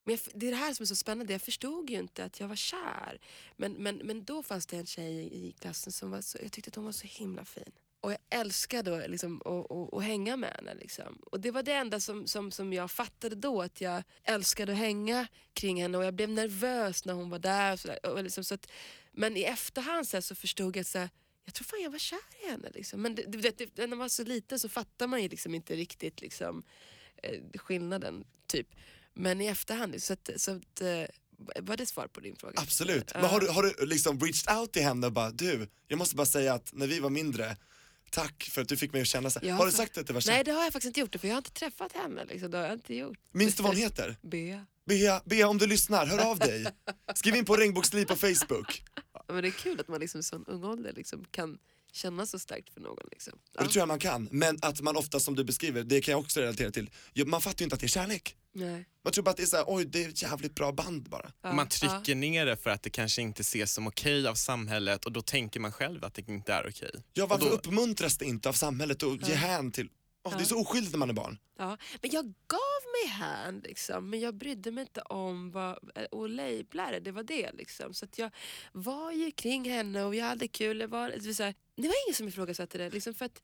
Men 0.05 0.15
jag, 0.15 0.41
det 0.41 0.47
är 0.47 0.51
det 0.51 0.57
här 0.57 0.75
som 0.75 0.83
är 0.83 0.87
så 0.87 0.97
spännande. 0.97 1.33
Jag 1.33 1.43
förstod 1.43 1.91
ju 1.91 1.99
inte 1.99 2.25
att 2.25 2.41
jag 2.41 2.49
var 2.49 2.57
kär. 2.57 3.21
Men, 3.57 3.73
men, 3.73 3.97
men 3.97 4.25
då 4.25 4.43
fanns 4.43 4.67
det 4.67 4.77
en 4.77 4.87
tjej 4.87 5.47
i 5.47 5.53
klassen 5.53 5.93
som 5.93 6.11
var 6.11 6.21
så, 6.21 6.39
jag 6.43 6.53
tyckte 6.53 6.69
att 6.69 6.75
hon 6.75 6.85
var 6.85 6.93
så 6.93 7.07
himla 7.07 7.45
fin. 7.45 7.73
Och 8.01 8.13
jag 8.13 8.19
älskade 8.31 9.09
liksom, 9.09 9.43
att, 9.45 9.71
att, 9.71 9.95
att 9.95 10.03
hänga 10.03 10.37
med 10.37 10.53
henne. 10.55 10.75
Liksom. 10.75 11.19
Och 11.31 11.41
det 11.41 11.51
var 11.51 11.63
det 11.63 11.73
enda 11.73 12.01
som, 12.01 12.27
som, 12.27 12.51
som 12.53 12.73
jag 12.73 12.91
fattade 12.91 13.37
då. 13.37 13.63
Att 13.63 13.81
jag 13.81 14.03
älskade 14.25 14.73
att 14.73 14.79
hänga 14.79 15.27
kring 15.53 15.83
henne 15.83 15.99
och 15.99 16.05
jag 16.05 16.15
blev 16.15 16.29
nervös 16.29 17.05
när 17.05 17.15
hon 17.15 17.31
var 17.31 17.39
där. 17.39 17.73
Och 17.73 17.81
så 17.81 17.89
där. 17.89 18.07
Och 18.07 18.25
liksom, 18.25 18.45
så 18.45 18.55
att, 18.55 18.71
men 19.13 19.37
i 19.37 19.43
efterhand 19.43 20.09
så, 20.09 20.17
här, 20.17 20.23
så 20.23 20.35
förstod 20.35 20.77
jag 20.77 20.81
att 20.81 20.87
så 20.87 20.99
här, 20.99 21.11
jag 21.45 21.55
tror 21.55 21.65
fan 21.65 21.83
jag 21.83 21.91
var 21.91 21.99
kär 21.99 22.19
i 22.45 22.51
henne. 22.51 22.71
Liksom. 22.75 23.03
Men 23.03 23.15
det, 23.15 23.25
du 23.29 23.39
vet, 23.39 23.59
det, 23.59 23.77
när 23.77 23.87
man 23.87 23.99
var 23.99 24.09
så 24.09 24.25
liten 24.25 24.59
så 24.59 24.69
fattar 24.69 25.07
man 25.07 25.23
ju 25.23 25.29
liksom 25.29 25.55
inte 25.55 25.77
riktigt 25.77 26.21
liksom, 26.21 26.63
eh, 27.23 27.41
skillnaden. 27.55 28.25
typ. 28.47 28.69
Men 29.15 29.41
i 29.41 29.47
efterhand, 29.47 30.03
så 30.03 30.13
att, 30.13 30.31
så 30.37 30.51
att, 30.51 30.81
eh, 30.81 31.05
Var 31.61 31.77
det 31.77 31.87
svar 31.87 32.07
på 32.07 32.21
din 32.21 32.37
fråga? 32.37 32.55
Absolut. 32.57 33.15
Men 33.15 33.25
har 33.25 33.41
du, 33.41 33.49
har 33.49 33.63
du 33.63 33.87
liksom 33.87 34.21
reached 34.21 34.57
out 34.57 34.73
till 34.73 34.83
henne 34.83 35.07
och 35.07 35.13
bara, 35.13 35.31
du, 35.31 35.69
jag 35.89 35.99
måste 35.99 36.17
bara 36.17 36.27
säga 36.27 36.55
att 36.55 36.73
när 36.73 36.87
vi 36.87 37.01
var 37.01 37.11
mindre, 37.11 37.57
tack 38.11 38.49
för 38.53 38.63
att 38.63 38.69
du 38.69 38.77
fick 38.77 38.93
mig 38.93 39.01
att 39.03 39.09
känna 39.09 39.31
så. 39.31 39.41
Jag 39.43 39.55
Har 39.55 39.67
du 39.67 39.73
sagt 39.73 39.99
att 39.99 40.07
det 40.07 40.13
var 40.13 40.23
Nej 40.27 40.37
kär? 40.37 40.45
det 40.45 40.53
har 40.53 40.65
jag 40.65 40.73
faktiskt 40.73 40.87
inte 40.87 41.01
gjort, 41.01 41.17
för 41.21 41.29
jag 41.29 41.35
har 41.35 41.39
inte 41.39 41.51
träffat 41.53 41.93
henne. 41.93 42.25
Liksom. 42.25 42.51
Det 42.51 42.57
har 42.59 42.65
jag 42.65 42.75
inte 42.75 42.95
gjort. 42.95 43.19
Minns 43.33 43.55
du 43.55 43.63
vad 43.63 43.73
hon 43.73 43.81
heter? 43.81 44.17
Bea. 44.23 44.67
Bea, 44.87 45.23
Bea 45.25 45.49
om 45.49 45.59
du 45.59 45.67
lyssnar, 45.67 46.07
hör 46.07 46.31
av 46.31 46.39
dig. 46.39 46.67
Skriv 47.15 47.37
in 47.37 47.45
på 47.45 47.57
regnbågsliv 47.57 48.05
på 48.05 48.17
Facebook. 48.17 48.83
Men 49.29 49.43
det 49.43 49.49
är 49.49 49.53
kul 49.53 49.81
att 49.81 49.89
man 49.89 50.01
liksom 50.01 50.21
i 50.21 50.23
sån 50.23 50.45
ung 50.47 50.65
ålder 50.65 50.93
liksom 50.93 51.25
kan 51.31 51.59
känna 51.93 52.27
så 52.27 52.39
starkt 52.39 52.75
för 52.75 52.81
någon. 52.81 53.07
Liksom. 53.13 53.33
Och 53.59 53.65
det 53.65 53.69
tror 53.71 53.81
jag 53.81 53.89
man 53.89 53.99
kan, 53.99 54.29
men 54.33 54.59
att 54.63 54.81
man 54.81 54.97
ofta 54.97 55.21
som 55.21 55.35
du 55.35 55.45
beskriver, 55.45 55.83
det 55.85 56.01
kan 56.01 56.13
jag 56.13 56.21
också 56.21 56.41
relatera 56.41 56.71
till, 56.71 56.91
Ja, 57.13 57.25
man 57.25 57.41
fattar 57.41 57.59
ju 57.61 57.65
inte 57.65 57.75
att 57.75 57.81
det 57.81 57.87
är 57.87 57.89
kärlek. 57.89 58.37
Nej. 58.53 58.85
Man 59.05 59.13
tror 59.13 59.25
bara 59.25 59.31
att 59.31 59.37
det 59.37 59.43
är 59.43 59.47
såhär, 59.47 59.65
oj 59.69 59.85
det 59.85 60.05
är 60.05 60.09
ett 60.09 60.23
jävligt 60.23 60.55
bra 60.55 60.73
band 60.73 61.09
bara. 61.09 61.33
Ja, 61.43 61.53
Man 61.53 61.69
ja. 61.83 61.89
trycker 61.89 62.15
ner 62.15 62.47
det 62.47 62.57
för 62.57 62.71
att 62.71 62.83
det 62.83 62.91
kanske 62.91 63.23
inte 63.23 63.41
ses 63.41 63.73
som 63.73 63.87
okej 63.87 64.27
av 64.29 64.35
samhället 64.35 65.05
och 65.05 65.13
då 65.13 65.23
tänker 65.23 65.61
man 65.61 65.73
själv 65.73 66.05
att 66.05 66.15
det 66.15 66.29
inte 66.29 66.53
är 66.53 66.69
okej. 66.69 66.91
Ja 67.15 67.27
varför 67.27 67.45
Och 67.45 67.51
då- 67.51 67.57
uppmuntras 67.57 68.19
det 68.19 68.25
inte 68.25 68.49
av 68.49 68.53
samhället 68.53 69.03
att 69.03 69.29
ge 69.29 69.35
hän 69.35 69.73
till, 69.73 69.89
Åh, 70.33 70.37
det 70.37 70.45
är 70.45 70.47
så 70.47 70.61
oskyldigt 70.61 70.93
när 70.93 70.99
man 70.99 71.11
är 71.11 71.15
barn. 71.15 71.39
Ja, 71.57 71.79
men 72.03 72.11
jag 72.11 72.25
gav 72.47 72.83
mig 72.93 73.13
hän 73.13 73.61
liksom, 73.65 74.11
men 74.11 74.21
jag 74.21 74.35
brydde 74.35 74.71
mig 74.71 74.83
inte 74.83 75.01
om 75.01 75.51
vad, 75.51 75.79
och 76.11 76.29
labla 76.29 77.01
det, 77.01 77.13
var 77.13 77.23
det 77.23 77.53
liksom. 77.53 77.95
Så 77.95 78.07
jag 78.17 78.31
var 78.73 79.13
ju 79.13 79.31
kring 79.31 79.71
henne 79.71 80.05
och 80.05 80.15
jag 80.15 80.25
hade 80.25 80.49
kul. 80.49 80.79
Det 80.79 80.87
var, 80.87 81.11
det 81.11 81.27
var, 81.27 81.45
här, 81.45 81.55
det 81.77 81.89
var 81.89 81.95
ingen 82.07 82.15
som 82.15 82.29
ifrågasatte 82.29 82.79
det. 82.79 82.91
Liksom 82.91 83.15
för 83.15 83.25
att, 83.25 83.43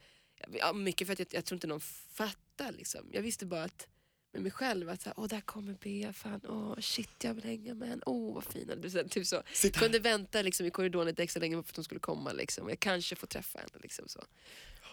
ja, 0.52 0.72
mycket 0.72 1.06
för 1.06 1.12
att 1.12 1.18
jag, 1.18 1.28
jag 1.30 1.44
tror 1.44 1.56
inte 1.56 1.66
någon 1.66 1.80
fattar. 2.14 2.72
Liksom. 2.72 3.08
Jag 3.12 3.22
visste 3.22 3.46
bara 3.46 3.62
att 3.62 3.88
med 4.32 4.42
mig 4.42 4.52
själv 4.52 4.88
att 4.88 5.02
så 5.02 5.08
här, 5.08 5.14
åh 5.18 5.26
där 5.26 5.40
kommer 5.40 5.74
Bea, 5.74 6.12
fan, 6.12 6.40
åh 6.48 6.80
shit 6.80 7.24
jag 7.24 7.34
vill 7.34 7.44
hänga 7.44 7.74
med 7.74 7.88
henne, 7.88 8.02
åh 8.06 8.34
vad 8.34 8.44
fin. 8.44 8.72
Du, 8.82 8.90
så 8.90 8.96
här, 8.98 9.04
typ 9.04 9.26
så. 9.26 9.42
Sitt 9.52 9.76
här. 9.76 9.82
Kunde 9.82 9.98
vänta 9.98 10.42
liksom, 10.42 10.66
i 10.66 10.70
korridoren 10.70 11.06
lite 11.06 11.22
extra 11.22 11.40
länge 11.40 11.62
för 11.62 11.70
att 11.70 11.76
hon 11.76 11.84
skulle 11.84 12.00
komma. 12.00 12.32
Liksom. 12.32 12.68
Jag 12.68 12.80
kanske 12.80 13.16
får 13.16 13.26
träffa 13.26 13.58
henne. 13.58 13.78
Liksom, 13.82 14.08
så. 14.08 14.24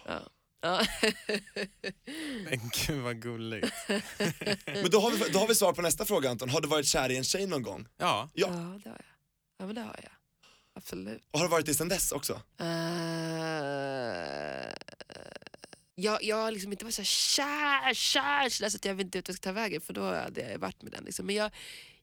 Ja. 0.06 0.20
Ja. 0.62 0.86
Men 2.44 2.70
gud 2.86 3.02
vad 3.02 3.22
gulligt. 3.22 3.72
Men 4.66 4.90
då 4.90 5.00
har, 5.00 5.10
vi, 5.10 5.30
då 5.32 5.38
har 5.38 5.48
vi 5.48 5.54
svar 5.54 5.72
på 5.72 5.82
nästa 5.82 6.04
fråga 6.04 6.30
Anton, 6.30 6.50
har 6.50 6.60
du 6.60 6.68
varit 6.68 6.86
kär 6.86 7.10
i 7.10 7.16
en 7.16 7.24
tjej 7.24 7.46
någon 7.46 7.62
gång? 7.62 7.86
Ja, 7.96 8.30
Ja. 8.34 8.46
Ja, 8.48 8.54
det 8.84 8.90
har 8.90 8.96
jag. 8.96 9.04
Ja, 9.58 9.66
men 9.66 9.74
det 9.74 9.80
har 9.80 10.00
jag. 10.02 10.12
Absolut. 10.74 11.22
Och 11.30 11.38
har 11.38 11.46
du 11.46 11.50
varit 11.50 11.66
det 11.66 11.74
sen 11.74 11.88
dess 11.88 12.12
också? 12.12 12.32
Uh, 12.60 12.68
jag, 15.94 16.22
jag 16.22 16.36
har 16.36 16.50
liksom 16.50 16.72
inte 16.72 16.84
varit 16.84 16.94
så 16.94 17.02
här 17.02 17.06
kär, 17.06 17.94
kär, 17.94 18.48
kär 18.48 18.68
så 18.68 18.76
att 18.76 18.84
jag 18.84 18.94
vet 18.94 19.04
inte 19.04 19.18
vart 19.18 19.28
jag 19.28 19.36
ska 19.36 19.48
ta 19.48 19.52
vägen 19.52 19.80
för 19.80 19.92
då 19.92 20.02
hade 20.02 20.50
jag 20.50 20.58
varit 20.58 20.82
med 20.82 20.92
den. 20.92 21.04
Liksom. 21.04 21.26
Men 21.26 21.34
jag, 21.34 21.50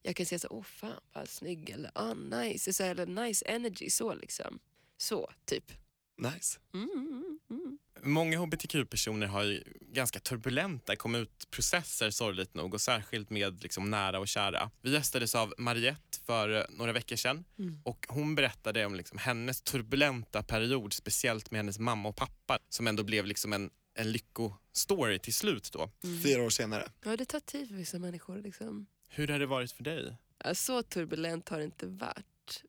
jag 0.01 0.16
kan 0.16 0.25
säga 0.25 0.39
så 0.39 0.48
åh 0.51 0.63
fan 0.63 1.00
vad 1.13 1.30
snygg 1.30 1.70
eller 1.70 1.92
ah 1.96 2.13
nice, 2.13 2.74
så, 2.74 2.84
eller 2.84 3.06
nice 3.06 3.46
energy 3.46 3.89
så 3.89 4.13
liksom. 4.13 4.60
Så, 4.98 5.32
typ. 5.46 5.72
Nice. 6.20 6.60
Mm, 6.74 6.90
mm, 6.94 7.40
mm. 7.50 7.78
många 8.02 8.40
hbtq-personer 8.40 9.28
har 9.28 9.44
ju 9.44 9.64
ganska 9.82 10.20
turbulenta 10.20 10.96
kom 10.96 11.16
ut-processer 11.16 12.10
sorgligt 12.10 12.54
nog 12.54 12.74
och 12.74 12.82
särskilt 12.82 13.30
med 13.30 13.64
liksom 13.64 13.92
nära 13.92 14.20
och 14.20 14.28
kära. 14.28 14.72
Vi 14.82 14.94
gästades 14.94 15.36
av 15.36 15.54
Mariette 15.58 16.20
för 16.26 16.50
eh, 16.58 16.64
några 16.70 16.94
veckor 16.94 17.16
sedan 17.16 17.46
Mm. 17.60 17.82
och 17.86 18.06
hon 18.10 18.36
berättade 18.36 18.86
om 18.86 18.96
liksom 18.96 19.18
hennes 19.18 19.62
turbulenta 19.62 20.44
period, 20.44 20.94
speciellt 20.94 21.52
med 21.52 21.60
hennes 21.60 21.80
mamma 21.80 22.10
och 22.10 22.16
pappa 22.16 22.60
som 22.70 22.88
ändå 22.88 23.04
blev 23.04 23.26
liksom 23.26 23.54
en, 23.54 23.70
en 23.94 24.12
lyckostory 24.12 25.20
till 25.20 25.34
slut 25.34 25.70
då. 25.74 25.92
Fyra 26.24 26.44
år 26.44 26.50
senare. 26.50 26.92
Ja, 27.04 27.18
det 27.18 27.26
tar 27.26 27.40
tid 27.40 27.68
för 27.68 27.76
vissa 27.76 28.00
människor. 28.00 28.42
Liksom. 28.42 28.88
Hur 29.10 29.28
har 29.28 29.40
det 29.40 29.46
varit 29.46 29.72
för 29.72 29.84
dig? 29.84 30.16
Ja, 30.44 30.56
så 30.56 30.84
turbulent 30.84 31.50
har 31.50 31.58
det 31.58 31.64
inte 31.66 31.86
varit. 31.88 32.64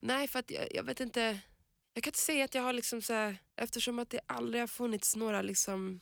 Nej, 0.00 0.28
för 0.28 0.38
att 0.38 0.50
jag, 0.50 0.66
jag 0.74 0.82
vet 0.84 1.00
inte. 1.00 1.40
Jag 1.96 2.02
kan 2.02 2.08
inte 2.08 2.18
säga 2.18 2.44
att 2.44 2.54
jag 2.54 2.62
har 2.62 2.72
liksom 2.72 3.02
så 3.02 3.12
här, 3.12 3.38
eftersom 3.56 3.98
att 3.98 4.10
det 4.10 4.20
aldrig 4.26 4.62
har 4.62 4.66
funnits 4.66 5.16
några 5.16 5.42
liksom 5.42 6.00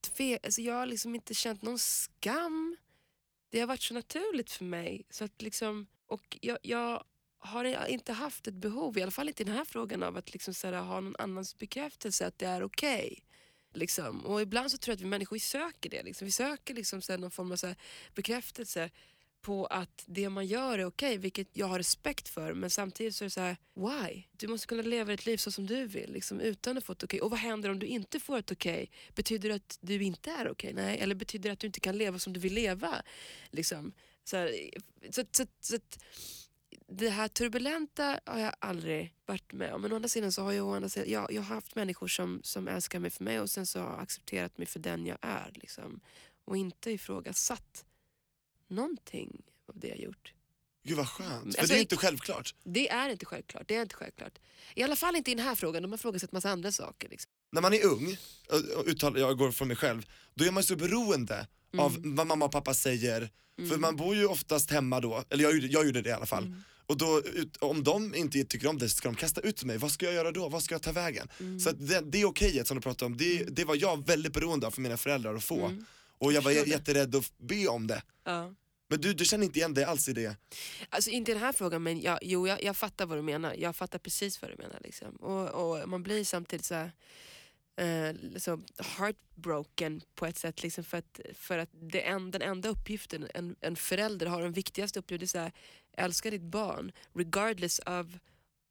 tve, 0.00 0.38
alltså 0.42 0.60
jag 0.60 0.74
har 0.74 0.86
liksom 0.86 1.14
inte 1.14 1.34
känt 1.34 1.62
någon 1.62 1.78
skam. 1.78 2.76
Det 3.50 3.60
har 3.60 3.66
varit 3.66 3.82
så 3.82 3.94
naturligt 3.94 4.50
för 4.50 4.64
mig. 4.64 5.06
Så 5.10 5.24
att 5.24 5.42
liksom, 5.42 5.86
och 6.06 6.38
jag, 6.40 6.58
jag 6.62 7.04
har 7.38 7.86
inte 7.86 8.12
haft 8.12 8.46
ett 8.46 8.54
behov, 8.54 8.98
i 8.98 9.02
alla 9.02 9.10
fall 9.10 9.28
inte 9.28 9.42
i 9.42 9.46
den 9.46 9.56
här 9.56 9.64
frågan, 9.64 10.02
av 10.02 10.16
att 10.16 10.32
liksom 10.32 10.54
så 10.54 10.66
här, 10.66 10.74
ha 10.74 11.00
någon 11.00 11.16
annans 11.18 11.58
bekräftelse 11.58 12.26
att 12.26 12.38
det 12.38 12.46
är 12.46 12.62
okej. 12.62 13.24
Liksom. 13.72 14.26
Och 14.26 14.42
ibland 14.42 14.70
så 14.70 14.78
tror 14.78 14.92
jag 14.92 14.96
att 14.96 15.02
vi 15.02 15.06
människor 15.06 15.36
vi 15.36 15.40
söker 15.40 15.90
det. 15.90 16.02
Liksom. 16.02 16.24
Vi 16.24 16.32
söker 16.32 16.74
liksom 16.74 17.02
så 17.02 17.12
här, 17.12 17.18
någon 17.18 17.30
form 17.30 17.52
av 17.52 17.56
så 17.56 17.66
här, 17.66 17.76
bekräftelse 18.14 18.90
på 19.42 19.66
att 19.66 20.04
det 20.06 20.28
man 20.28 20.46
gör 20.46 20.78
är 20.78 20.84
okej, 20.84 21.18
vilket 21.18 21.48
jag 21.52 21.66
har 21.66 21.78
respekt 21.78 22.28
för. 22.28 22.54
Men 22.54 22.70
samtidigt 22.70 23.16
så 23.16 23.24
är 23.24 23.26
det 23.26 23.30
så 23.30 23.40
här, 23.40 23.56
why? 23.74 24.22
Du 24.32 24.48
måste 24.48 24.66
kunna 24.66 24.82
leva 24.82 25.10
ditt 25.10 25.26
liv 25.26 25.36
så 25.36 25.50
som 25.50 25.66
du 25.66 25.86
vill, 25.86 26.12
liksom, 26.12 26.40
utan 26.40 26.78
att 26.78 26.84
få 26.84 26.92
ett 26.92 27.02
okej. 27.02 27.20
Och 27.20 27.30
vad 27.30 27.40
händer 27.40 27.70
om 27.70 27.78
du 27.78 27.86
inte 27.86 28.20
får 28.20 28.38
ett 28.38 28.52
okej? 28.52 28.90
Betyder 29.14 29.48
det 29.48 29.54
att 29.54 29.78
du 29.80 30.02
inte 30.02 30.30
är 30.30 30.50
okej? 30.50 30.72
Nej. 30.72 30.98
Eller 30.98 31.14
betyder 31.14 31.48
det 31.48 31.52
att 31.52 31.60
du 31.60 31.66
inte 31.66 31.80
kan 31.80 31.98
leva 31.98 32.18
som 32.18 32.32
du 32.32 32.40
vill 32.40 32.54
leva? 32.54 33.02
Liksom. 33.50 33.92
Så, 34.24 34.36
här, 34.36 34.70
så, 35.10 35.24
så, 35.32 35.46
så, 35.60 35.78
det 36.86 37.08
här 37.08 37.28
turbulenta 37.28 38.20
har 38.26 38.38
jag 38.38 38.54
aldrig 38.58 39.14
varit 39.26 39.52
med 39.52 39.74
om. 39.74 39.82
Men 39.82 39.92
å 39.92 39.96
andra 39.96 40.08
sidan 40.08 40.32
så 40.32 40.42
har 40.42 40.52
jag, 40.52 40.66
å 40.66 40.74
andra 40.74 40.88
sidan, 40.88 41.10
jag, 41.10 41.32
jag 41.32 41.42
har 41.42 41.54
haft 41.54 41.74
människor 41.74 42.08
som, 42.08 42.40
som 42.42 42.68
älskar 42.68 42.98
mig 42.98 43.10
för 43.10 43.24
mig 43.24 43.40
och 43.40 43.50
sen 43.50 43.66
så 43.66 43.80
har 43.80 43.98
accepterat 43.98 44.58
mig 44.58 44.66
för 44.66 44.80
den 44.80 45.06
jag 45.06 45.18
är. 45.20 45.50
Liksom. 45.54 46.00
Och 46.44 46.56
inte 46.56 46.90
ifrågasatt 46.90 47.84
någonting 48.70 49.42
av 49.68 49.78
det 49.78 49.88
jag 49.88 50.00
gjort. 50.00 50.32
Gud 50.84 50.96
vad 50.96 51.08
skönt, 51.08 51.54
för 51.54 51.60
Alltså, 51.60 51.74
det 51.74 51.78
är 51.78 51.80
inte 51.82 51.96
självklart. 51.96 52.54
Det 52.64 52.88
är 52.88 53.08
inte 53.08 53.26
självklart. 53.26 53.68
Det 53.68 53.76
är 53.76 53.82
inte 53.82 53.94
självklart. 53.94 54.38
I 54.74 54.82
alla 54.82 54.96
fall 54.96 55.16
inte 55.16 55.30
i 55.30 55.34
den 55.34 55.44
här 55.44 55.54
frågan. 55.54 55.82
De 55.82 55.90
har 55.90 55.98
frågat 55.98 56.22
ett 56.22 56.32
massa 56.32 56.50
andra 56.50 56.72
saker. 56.72 57.08
Liksom. 57.08 57.30
När 57.52 57.62
man 57.62 57.72
är 57.74 57.84
ung, 57.86 58.16
och- 58.48 58.78
och 58.78 58.84
uttal, 58.86 59.18
jag 59.18 59.38
går 59.38 59.52
från 59.52 59.68
mig 59.68 59.76
själv, 59.76 60.06
då 60.34 60.44
är 60.44 60.50
man 60.50 60.62
så 60.62 60.76
beroende 60.76 61.46
av 61.78 61.96
Mm. 61.96 62.16
vad 62.16 62.26
mamma 62.26 62.44
och 62.44 62.52
pappa 62.52 62.74
säger. 62.74 63.30
För 63.68 63.76
man 63.78 63.96
bor 63.96 64.14
ju 64.16 64.26
oftast 64.26 64.70
hemma 64.70 65.00
då, 65.00 65.24
eller 65.30 65.44
jag, 65.44 65.54
gjorde- 65.54 65.66
jag 65.66 65.86
gjorde 65.86 66.02
det 66.02 66.08
i 66.10 66.12
alla 66.12 66.26
fall. 66.26 66.44
Mm. 66.46 66.62
Och 66.86 66.96
då, 66.96 67.22
om 67.58 67.84
de 67.84 68.14
inte 68.14 68.44
tycker 68.44 68.68
om 68.68 68.78
det 68.78 68.88
så 68.88 68.96
ska 68.96 69.08
de 69.08 69.14
kasta 69.16 69.40
ut 69.40 69.64
mig, 69.64 69.78
vad 69.78 69.90
ska 69.90 70.04
jag 70.06 70.14
göra 70.14 70.32
då? 70.32 70.48
Vad 70.48 70.62
ska 70.62 70.74
jag 70.74 70.82
ta 70.82 70.92
vägen? 70.92 71.28
Mm. 71.40 71.60
Så 71.60 71.70
det, 71.72 72.00
det 72.00 72.24
okejet 72.24 72.66
som 72.66 72.76
du 72.76 72.80
pratar 72.80 73.06
om, 73.06 73.16
det, 73.16 73.44
det 73.44 73.64
var 73.64 73.74
jag 73.76 74.06
väldigt 74.06 74.32
beroende 74.32 74.66
av 74.66 74.70
för 74.70 74.80
mina 74.80 74.96
föräldrar 74.96 75.34
att 75.34 75.44
få. 75.44 75.66
Mm. 75.66 75.84
Och 76.18 76.32
jag 76.32 76.42
var 76.42 76.50
jätterädd 76.50 77.14
att 77.14 77.32
be 77.38 77.66
om 77.68 77.86
det. 77.86 78.02
Ja. 78.24 78.54
Men 78.90 79.00
du, 79.00 79.14
du 79.14 79.24
känner 79.24 79.44
inte 79.44 79.58
igen 79.58 79.74
dig 79.74 79.84
alls 79.84 80.08
i 80.08 80.12
det? 80.12 80.36
Alltså 80.88 81.10
inte 81.10 81.30
i 81.30 81.34
den 81.34 81.42
här 81.42 81.52
frågan 81.52 81.82
men 81.82 82.00
jag, 82.00 82.18
jo, 82.22 82.48
jag, 82.48 82.62
jag 82.62 82.76
fattar 82.76 83.06
vad 83.06 83.18
du 83.18 83.22
menar. 83.22 83.54
Jag 83.58 83.76
fattar 83.76 83.98
precis 83.98 84.42
vad 84.42 84.50
du 84.50 84.56
menar. 84.56 84.80
Liksom. 84.84 85.16
Och, 85.16 85.48
och 85.48 85.88
man 85.88 86.02
blir 86.02 86.24
samtidigt 86.24 86.64
så, 86.66 86.74
här, 86.74 86.92
eh, 87.76 88.16
så 88.36 88.62
heartbroken 88.78 90.00
på 90.14 90.26
ett 90.26 90.38
sätt. 90.38 90.62
Liksom, 90.62 90.84
för 90.84 90.98
att, 90.98 91.20
för 91.34 91.58
att 91.58 91.68
det 91.72 92.00
en, 92.00 92.30
den 92.30 92.42
enda 92.42 92.68
uppgiften 92.68 93.28
en, 93.34 93.56
en 93.60 93.76
förälder 93.76 94.26
har, 94.26 94.42
den 94.42 94.52
viktigaste 94.52 94.98
uppgiften, 94.98 95.24
är 95.24 95.28
så 95.28 95.38
här, 95.38 95.52
älska 95.96 96.30
ditt 96.30 96.42
barn 96.42 96.92
regardless 97.14 97.80
of 97.86 98.06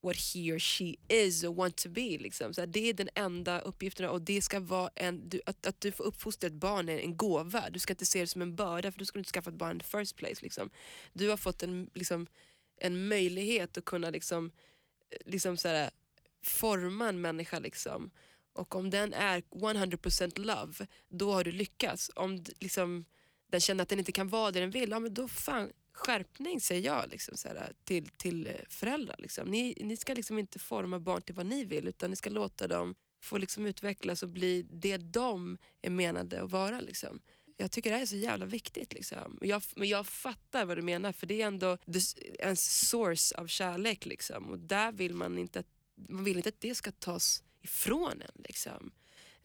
what 0.02 0.16
he 0.16 0.52
or 0.52 0.60
she 0.60 0.96
is 1.08 1.44
och 1.44 1.56
want 1.56 1.76
to 1.76 1.90
be. 1.90 2.18
Liksom. 2.18 2.54
Så 2.54 2.66
det 2.66 2.90
är 2.90 2.94
den 2.94 3.10
enda 3.16 3.60
uppgiften 3.60 4.10
och 4.10 4.22
det 4.22 4.42
ska 4.42 4.60
vara 4.60 4.90
en, 4.96 5.30
du, 5.30 5.42
att, 5.46 5.66
att 5.66 5.82
du 5.82 5.92
får 5.92 6.04
uppfostra 6.04 6.48
ett 6.48 6.54
barn 6.54 6.90
är 6.90 7.00
en 7.00 7.18
gåva. 7.18 7.70
Du 7.70 7.80
ska 7.80 7.94
inte 7.94 8.06
se 8.06 8.22
det 8.22 8.28
som 8.28 8.42
en 8.42 8.56
börda 8.56 8.92
för 8.92 9.00
då 9.00 9.06
ska 9.06 9.14
du 9.14 9.20
inte 9.20 9.32
skaffa 9.32 9.50
ett 9.50 9.56
barn 9.56 9.72
in 9.72 9.80
the 9.80 9.98
first 9.98 10.16
place. 10.16 10.42
Liksom. 10.42 10.70
Du 11.14 11.30
har 11.30 11.38
fått 11.38 11.64
en, 11.64 11.90
liksom, 11.94 12.28
en 12.78 13.08
möjlighet 13.08 13.78
att 13.78 13.86
kunna 13.86 14.10
liksom, 14.10 14.52
liksom 15.26 15.58
så 15.58 15.68
här, 15.68 15.90
forma 16.44 17.10
en 17.10 17.22
människa. 17.22 17.60
Liksom. 17.60 18.12
Och 18.54 18.76
om 18.76 18.90
den 18.90 19.14
är 19.14 19.42
100% 19.42 20.40
love, 20.40 20.88
då 21.10 21.34
har 21.34 21.44
du 21.44 21.52
lyckats. 21.52 22.12
Om 22.16 22.44
liksom, 22.60 23.06
den 23.50 23.60
känner 23.60 23.82
att 23.82 23.90
den 23.90 24.00
inte 24.00 24.12
kan 24.12 24.28
vara 24.28 24.52
det 24.52 24.60
den 24.60 24.72
vill, 24.72 24.90
ja, 24.90 25.00
men 25.00 25.14
då 25.14 25.28
fan 25.28 25.72
skärpning 26.00 26.62
säger 26.62 26.86
jag 26.86 27.10
liksom, 27.10 27.38
så 27.38 27.48
här, 27.48 27.74
till, 27.84 28.10
till 28.10 28.52
föräldrar. 28.70 29.16
Liksom. 29.20 29.48
Ni, 29.48 29.78
ni 29.82 29.98
ska 29.98 30.14
liksom 30.14 30.40
inte 30.40 30.60
forma 30.60 31.00
barn 31.00 31.22
till 31.22 31.36
vad 31.36 31.46
ni 31.46 31.66
vill 31.66 31.88
utan 31.88 32.10
ni 32.10 32.16
ska 32.16 32.30
låta 32.30 32.68
dem 32.68 32.96
få 33.22 33.38
liksom 33.38 33.66
utvecklas 33.66 34.24
och 34.24 34.30
bli 34.30 34.66
det 34.72 34.98
de 34.98 35.58
är 35.82 35.90
menade 35.90 36.42
att 36.42 36.52
vara. 36.52 36.82
Liksom. 36.82 37.20
Jag 37.58 37.72
tycker 37.72 37.90
det 37.90 37.96
här 37.96 38.02
är 38.02 38.08
så 38.08 38.16
jävla 38.16 38.46
viktigt. 38.46 38.94
Liksom. 38.94 39.38
Jag, 39.42 39.64
men 39.76 39.88
jag 39.88 40.08
fattar 40.08 40.66
vad 40.66 40.78
du 40.78 40.82
menar 40.82 41.12
för 41.12 41.28
det 41.28 41.42
är 41.42 41.48
ändå 41.48 41.78
en 42.40 42.56
source 42.56 43.36
av 43.38 43.48
kärlek. 43.48 44.06
Liksom. 44.06 44.50
Och 44.50 44.60
där 44.60 44.92
vill 44.92 45.14
man 45.14 45.38
inte 45.38 45.60
att, 45.60 45.68
man 46.10 46.24
vill 46.24 46.38
inte 46.38 46.50
att 46.50 46.62
det 46.62 46.76
ska 46.76 46.92
tas 46.92 47.44
ifrån 47.62 48.22
en. 48.22 48.42
Liksom. 48.44 48.92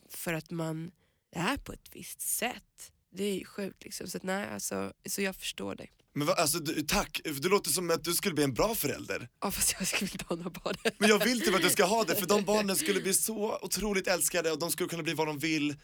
För 0.09 0.33
att 0.33 0.51
man 0.51 0.93
är 1.31 1.57
på 1.57 1.73
ett 1.73 1.91
visst 1.93 2.21
sätt. 2.21 2.93
Det 3.11 3.25
är 3.25 3.35
ju 3.35 3.45
sjukt. 3.45 3.85
Liksom. 3.85 4.09
Så, 4.09 4.17
att, 4.17 4.23
nej, 4.23 4.49
alltså, 4.49 4.93
så 5.05 5.23
jag 5.23 5.37
förstår 5.37 5.75
dig. 5.75 5.93
Men 6.15 6.27
vad, 6.27 6.39
alltså, 6.39 6.59
du, 6.59 6.83
tack, 6.83 7.21
du 7.25 7.49
låter 7.49 7.71
som 7.71 7.91
att 7.91 8.05
du 8.05 8.13
skulle 8.13 8.35
bli 8.35 8.45
en 8.45 8.55
bra 8.55 8.75
förälder. 8.75 9.29
Ja, 9.41 9.51
fast 9.51 9.75
jag 9.79 9.89
skulle 9.89 10.11
inte 10.13 10.25
ha 10.29 10.37
några 10.37 10.51
barn. 10.51 10.75
Men 10.99 11.09
jag 11.09 11.25
vill 11.25 11.41
typ 11.41 11.55
att 11.55 11.63
du 11.63 11.71
ska 11.71 11.85
ha 11.85 12.05
det, 12.05 12.15
för 12.15 12.27
de 12.27 12.45
barnen 12.45 12.77
skulle 12.77 13.01
bli 13.01 13.15
så 13.15 13.59
otroligt 13.63 14.07
älskade 14.07 14.53
och 14.53 14.59
de 14.59 14.71
skulle 14.71 14.89
kunna 14.89 15.03
bli 15.03 15.15
vad 15.15 15.27
de 15.27 15.39
vill. 15.39 15.75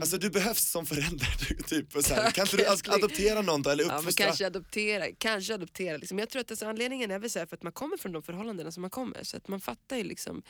Alltså 0.00 0.18
du 0.18 0.30
behövs 0.30 0.70
som 0.70 0.86
förälder. 0.86 1.62
Typ, 1.68 1.92
så 1.92 2.14
här. 2.14 2.30
Kan 2.30 2.44
inte 2.46 2.56
du 2.56 2.92
adoptera 2.92 3.42
någon 3.42 3.62
då 3.62 3.70
eller 3.70 3.84
Ja, 3.84 3.98
uppfostra? 3.98 4.24
kanske 4.24 4.46
adoptera. 4.46 5.06
Kanske 5.18 5.54
adoptera 5.54 5.96
liksom. 5.96 6.18
Jag 6.18 6.30
tror 6.30 6.40
att 6.40 6.50
alltså, 6.50 6.66
anledningen 6.66 7.10
är 7.10 7.18
väl 7.18 7.30
så 7.30 7.46
för 7.46 7.56
att 7.56 7.62
man 7.62 7.72
kommer 7.72 7.96
från 7.96 8.12
de 8.12 8.22
förhållandena 8.22 8.72
som 8.72 8.80
man 8.80 8.90
kommer. 8.90 9.24
Så 9.24 9.36
att 9.36 9.48
man 9.48 9.60
fattar 9.60 9.96
ju 9.96 10.04
liksom, 10.04 10.42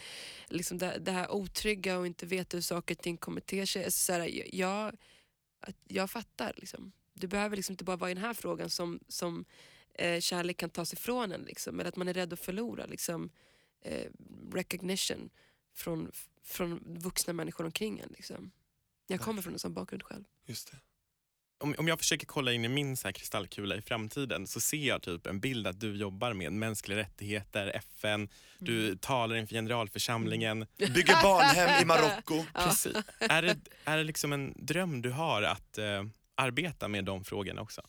liksom 0.48 0.78
det, 0.78 0.98
det 1.00 1.12
här 1.12 1.30
otrygga 1.30 1.98
och 1.98 2.06
inte 2.06 2.26
veta 2.26 2.56
hur 2.56 2.62
saker 2.62 2.94
och 2.94 3.02
ting 3.02 3.16
kommer 3.16 3.40
te 3.40 3.66
sig. 3.66 3.84
Alltså, 3.84 3.98
så 3.98 4.12
här, 4.12 4.54
jag, 4.56 4.96
jag 5.88 6.10
fattar. 6.10 6.52
Liksom. 6.56 6.92
Du 7.20 7.26
behöver 7.26 7.56
liksom 7.56 7.72
inte 7.72 7.84
bara 7.84 7.96
vara 7.96 8.10
i 8.10 8.14
den 8.14 8.24
här 8.24 8.34
frågan 8.34 8.70
som, 8.70 9.00
som 9.08 9.44
eh, 9.94 10.20
kärlek 10.20 10.56
kan 10.56 10.70
tas 10.70 10.92
ifrån 10.92 11.32
en. 11.32 11.42
Liksom, 11.42 11.80
eller 11.80 11.88
att 11.88 11.96
man 11.96 12.08
är 12.08 12.14
rädd 12.14 12.32
att 12.32 12.40
förlora 12.40 12.86
liksom, 12.86 13.30
eh, 13.82 14.06
recognition 14.52 15.30
från, 15.74 16.10
från 16.44 16.80
vuxna 16.98 17.32
människor 17.32 17.64
omkring 17.64 17.98
en. 17.98 18.08
Liksom. 18.16 18.50
Jag 19.06 19.20
kommer 19.20 19.42
från 19.42 19.52
en 19.52 19.58
sån 19.58 19.74
bakgrund 19.74 20.02
själv. 20.02 20.24
Just 20.46 20.70
det. 20.70 20.76
Om, 21.62 21.74
om 21.78 21.88
jag 21.88 21.98
försöker 21.98 22.26
kolla 22.26 22.52
in 22.52 22.64
i 22.64 22.68
min 22.68 22.96
så 22.96 23.12
kristallkula 23.12 23.76
i 23.76 23.82
framtiden 23.82 24.46
så 24.46 24.60
ser 24.60 24.76
jag 24.88 25.02
typ 25.02 25.26
en 25.26 25.40
bild 25.40 25.66
att 25.66 25.80
du 25.80 25.96
jobbar 25.96 26.32
med 26.32 26.52
mänskliga 26.52 26.98
rättigheter, 26.98 27.66
FN, 27.66 28.28
du 28.58 28.84
Mm. 28.86 28.98
talar 28.98 29.36
inför 29.36 29.54
generalförsamlingen. 29.54 30.66
Bygger 30.76 31.22
barnhem 31.22 31.82
i 31.82 31.84
Marocko. 31.86 32.44
Precis. 32.54 32.96
Är, 33.18 33.42
det, 33.42 33.58
är 33.84 33.96
det 33.96 34.04
liksom 34.04 34.32
en 34.32 34.54
dröm 34.56 35.02
du 35.02 35.10
har 35.10 35.42
att 35.42 35.78
eh, 35.78 36.04
arbeta 36.40 36.88
med 36.88 37.04
de 37.04 37.24
frågorna 37.24 37.62
också? 37.62 37.82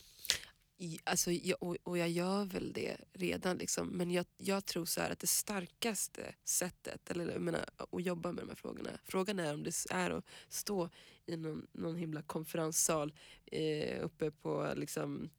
Alltså, 1.04 1.32
jag, 1.32 1.78
och, 1.84 1.98
jag 1.98 2.10
gör 2.10 2.46
väl 2.46 2.74
det 2.74 2.98
redan, 3.14 3.58
liksom. 3.58 3.88
men 3.88 4.12
jag, 4.12 4.26
jag 4.38 4.66
tror 4.66 4.86
så 4.86 5.02
här 5.02 5.12
att 5.12 5.20
det 5.20 5.28
starkaste 5.28 6.36
sättet 6.44 7.12
eller, 7.12 7.32
jag 7.32 7.42
menar, 7.42 7.66
att 7.78 8.06
jobba 8.06 8.32
med 8.32 8.44
de 8.44 8.50
här 8.50 8.56
frågorna, 8.56 8.90
frågan 9.04 9.40
är 9.40 9.54
om 9.54 9.64
det 9.64 9.86
är 9.90 10.10
att 10.10 10.26
stå 10.50 10.90
i 11.26 11.38
någon, 11.38 11.68
någon 11.72 11.96
himla 11.96 12.22
konferenssal 12.22 13.14
eh, 13.46 14.04
uppe 14.04 14.32
på 14.32 14.74
liksom, 14.76 15.30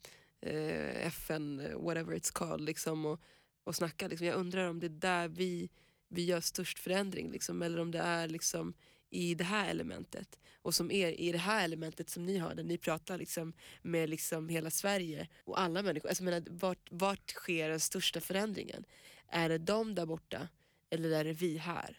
eh, 0.40 1.06
FN, 1.06 1.56
whatever 1.76 2.14
it's 2.14 2.32
called, 2.32 2.60
liksom, 2.60 3.06
och, 3.06 3.20
och 3.64 3.76
snacka. 3.76 4.08
Liksom. 4.08 4.26
Jag 4.26 4.36
undrar 4.36 4.68
om 4.68 4.80
det 4.80 4.86
är 4.86 4.88
där 4.88 5.28
vi, 5.28 5.70
vi 6.08 6.24
gör 6.24 6.40
störst 6.40 6.78
förändring, 6.78 7.30
liksom, 7.30 7.62
eller 7.62 7.80
om 7.80 7.90
det 7.90 7.98
är 7.98 8.28
liksom, 8.28 8.74
i 9.12 9.34
det 9.34 9.44
här 9.44 9.70
elementet. 9.70 10.38
Och 10.62 10.74
som 10.74 10.90
är 10.90 11.20
i 11.20 11.32
det 11.32 11.38
här 11.38 11.64
elementet 11.64 12.10
som 12.10 12.26
ni 12.26 12.38
har, 12.38 12.54
där 12.54 12.62
ni 12.62 12.78
pratar 12.78 13.18
liksom, 13.18 13.52
med 13.82 14.10
liksom 14.10 14.48
hela 14.48 14.70
Sverige 14.70 15.28
och 15.44 15.60
alla 15.60 15.82
människor. 15.82 16.08
Alltså, 16.08 16.24
menar, 16.24 16.42
vart, 16.50 16.88
vart 16.90 17.30
sker 17.30 17.68
den 17.68 17.80
största 17.80 18.20
förändringen? 18.20 18.84
Är 19.28 19.48
det 19.48 19.58
de 19.58 19.94
där 19.94 20.06
borta 20.06 20.48
eller 20.90 21.10
är 21.10 21.24
det 21.24 21.32
vi 21.32 21.56
här? 21.58 21.98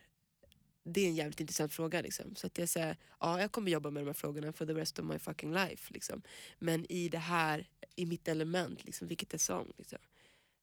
Det 0.84 1.02
är 1.02 1.08
en 1.08 1.16
jävligt 1.16 1.40
intressant 1.40 1.74
fråga. 1.74 2.02
Liksom. 2.02 2.36
Så 2.36 2.48
att 2.48 2.58
jag 2.58 2.70
säger, 2.70 2.98
ja 3.20 3.42
jag 3.42 3.52
kommer 3.52 3.72
jobba 3.72 3.90
med 3.90 4.04
de 4.04 4.08
här 4.08 4.14
frågorna 4.14 4.54
for 4.54 4.66
the 4.66 4.74
rest 4.74 5.00
of 5.00 5.06
my 5.06 5.20
fucking 5.20 5.54
life. 5.54 5.94
Liksom. 5.94 6.22
Men 6.60 6.92
i 6.92 7.10
det 7.10 7.18
här, 7.18 7.68
i 7.96 8.06
mitt 8.06 8.28
element, 8.28 8.86
liksom, 8.86 9.08
vilket 9.08 9.34
är 9.34 9.38
sång. 9.38 9.72
Liksom. 9.78 10.00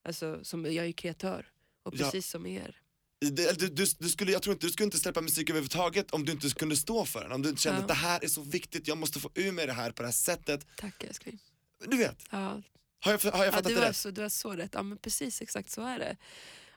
Alltså, 0.03 0.43
som, 0.43 0.65
jag 0.65 0.75
är 0.75 0.85
ju 0.85 0.93
kreatör 0.93 1.51
och 1.83 1.93
Ja. 1.95 1.97
precis 1.97 2.29
som 2.29 2.45
er. 2.45 2.81
Det- 3.21 3.59
Du, 3.59 3.67
du, 3.67 3.85
du 3.99 4.09
skulle, 4.09 4.31
jag 4.31 4.41
tror 4.41 4.53
inte, 4.53 4.65
du 4.67 4.71
skulle 4.71 4.85
inte 4.85 4.97
släppa 4.99 5.21
musik 5.21 5.49
överhuvudtaget 5.49 6.11
om 6.11 6.25
du 6.25 6.31
inte 6.31 6.49
kunde 6.49 6.75
stå 6.75 7.05
för 7.05 7.21
den. 7.23 7.31
Om 7.31 7.41
du 7.41 7.49
inte 7.49 7.61
kände 7.61 7.77
Ja. 7.79 7.81
att 7.81 7.87
det 7.87 7.93
här 7.93 8.23
är 8.23 8.27
så 8.27 8.41
viktigt, 8.41 8.87
jag 8.87 8.97
måste 8.97 9.19
få 9.19 9.31
ur 9.35 9.51
mig 9.51 9.67
det 9.67 9.73
här 9.73 9.91
på 9.91 10.01
det 10.01 10.07
här 10.07 10.13
sättet. 10.13 10.67
Tack 10.77 11.03
älskling. 11.03 11.39
Du 11.87 11.97
vet, 11.97 12.17
Ja, 12.29 12.61
har 12.99 13.11
jag, 13.11 13.19
har 13.19 13.39
jag 13.39 13.47
Ja, 13.47 13.51
fattat 13.51 13.63
du, 13.67 13.73
det 13.75 13.79
har 13.81 13.87
rätt? 13.87 13.95
så, 13.97 14.11
du 14.11 14.21
har 14.21 14.29
så 14.29 14.51
rätt. 14.51 14.71
Ja, 14.73 14.83
men 14.83 14.97
precis 14.97 15.41
exakt 15.41 15.69
så 15.69 15.81
är 15.81 15.99
det. 15.99 16.17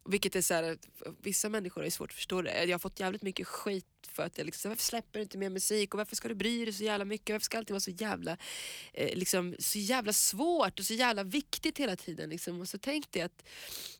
Vilket 0.08 0.36
är 0.36 0.42
så 0.42 0.54
här, 0.54 0.78
vissa 1.22 1.48
människor 1.48 1.84
är 1.84 1.90
svårt 1.90 2.10
att 2.10 2.14
förstå 2.16 2.42
det. 2.42 2.64
Jag 2.64 2.74
har 2.74 2.78
fått 2.78 3.00
jävligt 3.00 3.22
mycket 3.22 3.46
skit 3.46 3.86
för 4.08 4.22
att 4.22 4.38
jag 4.38 4.44
liksom, 4.44 4.68
varför 4.68 4.82
släpper 4.84 5.18
du 5.18 5.22
inte 5.22 5.38
mer 5.38 5.50
musik 5.50 5.94
och 5.94 5.98
varför 5.98 6.16
ska 6.16 6.28
du 6.28 6.34
bry 6.34 6.64
dig 6.64 6.74
så 6.74 6.84
jävla 6.84 7.04
mycket? 7.04 7.34
Varför 7.34 7.44
ska 7.44 7.58
allting 7.58 7.74
vara 7.74 7.80
så 7.80 7.90
jävla, 7.90 8.36
eh, 8.92 9.16
liksom, 9.18 9.54
så 9.58 9.78
jävla 9.78 10.12
svårt 10.12 10.78
och 10.78 10.84
så 10.86 10.94
jävla 10.94 11.22
viktigt 11.24 11.78
hela 11.78 11.96
tiden? 11.96 12.30
Liksom. 12.30 12.60
Och 12.60 12.68
så 12.68 12.78
tänkte 12.78 13.18
jag 13.18 13.26
att 13.26 13.44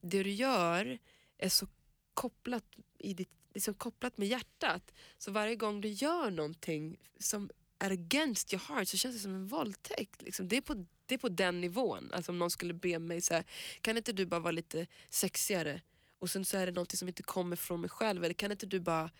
det 0.00 0.22
du 0.22 0.30
gör 0.30 0.98
är 1.38 1.48
så 1.48 1.68
kopplat, 2.14 2.64
i 2.98 3.14
ditt, 3.14 3.30
liksom 3.54 3.74
kopplat 3.74 4.18
med 4.18 4.28
hjärtat. 4.28 4.92
Så 5.18 5.30
varje 5.30 5.56
gång 5.56 5.80
du 5.80 5.88
gör 5.88 6.30
någonting 6.30 7.00
som 7.18 7.50
är 7.78 7.90
against 7.90 8.52
your 8.52 8.62
heart 8.68 8.88
så 8.88 8.96
känns 8.96 9.16
det 9.16 9.22
som 9.22 9.34
en 9.34 9.46
våldtäkt. 9.46 10.22
Liksom. 10.22 10.48
Det, 10.48 10.56
är 10.56 10.60
på, 10.60 10.86
det 11.06 11.14
är 11.14 11.18
på 11.18 11.28
den 11.28 11.60
nivån. 11.60 12.10
Alltså 12.12 12.32
om 12.32 12.38
någon 12.38 12.50
skulle 12.50 12.74
be 12.74 12.98
mig 12.98 13.20
så 13.20 13.34
här, 13.34 13.44
kan 13.80 13.96
inte 13.96 14.12
du 14.12 14.26
bara 14.26 14.40
vara 14.40 14.52
lite 14.52 14.86
sexigare? 15.10 15.80
Och 16.18 16.30
sen 16.30 16.44
så 16.44 16.56
är 16.56 16.66
det 16.66 16.72
någonting 16.72 16.98
som 16.98 17.08
inte 17.08 17.22
kommer 17.22 17.56
från 17.56 17.80
mig 17.80 17.90
själv. 17.90 18.24
Eller 18.24 18.34
kan 18.34 18.52
inte 18.52 18.66
du 18.66 18.80
bara 18.80 19.10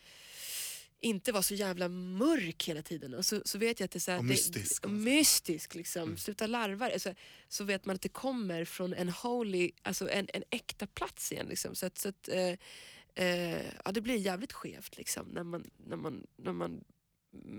inte 1.04 1.32
vara 1.32 1.42
så 1.42 1.54
jävla 1.54 1.88
mörk 1.88 2.64
hela 2.68 2.82
tiden? 2.82 3.14
Och 3.14 3.26
så, 3.26 3.42
så 3.44 3.58
vet 3.58 3.80
jag 3.80 3.84
att 3.84 3.90
det 3.90 3.96
är 3.96 4.00
så 4.00 4.10
här, 4.10 4.18
Och 4.18 4.24
det- 4.24 4.30
mystisk. 4.30 4.86
mystisk 4.88 5.74
liksom. 5.74 6.16
Sluta 6.16 6.46
larva 6.46 6.92
alltså, 6.92 7.14
Så 7.48 7.64
vet 7.64 7.84
man 7.84 7.94
att 7.96 8.02
det 8.02 8.08
kommer 8.08 8.64
från 8.64 8.94
en 8.94 9.08
holy, 9.08 9.70
alltså 9.82 10.10
en, 10.10 10.28
en 10.34 10.44
äkta 10.50 10.86
plats 10.86 11.32
igen. 11.32 11.46
Liksom. 11.46 11.74
Så 11.74 11.86
att, 11.86 11.98
så 11.98 12.08
att 12.08 12.28
eh, 12.28 12.54
eh, 13.24 13.64
ja, 13.84 13.92
det 13.92 14.00
blir 14.00 14.16
jävligt 14.16 14.52
skevt 14.52 14.96
liksom, 14.96 15.26
när, 15.28 15.42
man, 15.44 15.70
när, 15.76 15.96
man, 15.96 16.26
när 16.36 16.52
man 16.52 16.84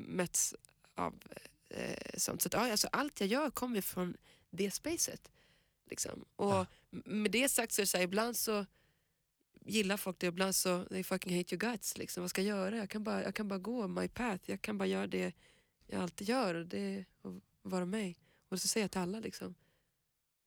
möts 0.08 0.56
av 0.96 1.14
eh, 1.70 2.00
sånt. 2.18 2.42
Så 2.42 2.48
att, 2.48 2.54
ja, 2.54 2.72
alltså, 2.72 2.88
allt 2.92 3.20
jag 3.20 3.30
gör 3.30 3.50
kommer 3.50 3.82
från 3.82 4.18
det 4.50 4.72
spacet. 4.72 5.32
Liksom. 5.90 6.26
Och 6.36 6.50
Ja. 6.52 6.66
med 6.90 7.32
det 7.32 7.50
sagt 7.50 7.74
så 7.74 7.82
är 7.82 7.84
det 7.84 7.88
så 7.88 7.98
här, 7.98 8.04
ibland 8.04 8.38
så 8.38 8.66
gillar 9.66 9.98
folk 9.98 10.20
det, 10.20 10.28
ibland 10.28 10.56
så 10.56 10.86
they 10.86 11.04
fucking 11.04 11.38
hate 11.38 11.56
your 11.56 11.72
guts. 11.72 11.98
Liksom. 11.98 12.24
Vad 12.24 12.30
ska 12.30 12.42
jag 12.42 12.58
göra? 12.58 12.78
Jag 12.78 12.90
kan, 12.90 13.04
bara, 13.04 13.24
jag 13.24 13.36
kan 13.36 13.48
bara 13.48 13.60
gå 13.60 13.88
my 13.88 14.08
path. 14.08 14.44
Jag 14.46 14.62
kan 14.62 14.78
bara 14.78 14.88
göra 14.88 15.08
det 15.08 15.34
jag 15.88 16.02
alltid 16.02 16.30
gör. 16.30 16.56
Och 16.56 16.66
det 16.66 17.06
att 17.24 17.34
vara 17.72 17.86
mig. 17.86 18.18
Och 18.50 18.62
så 18.62 18.68
säger 18.68 18.84
jag 18.84 18.92
till 18.92 19.02
alla 19.02 19.20
liksom, 19.20 19.56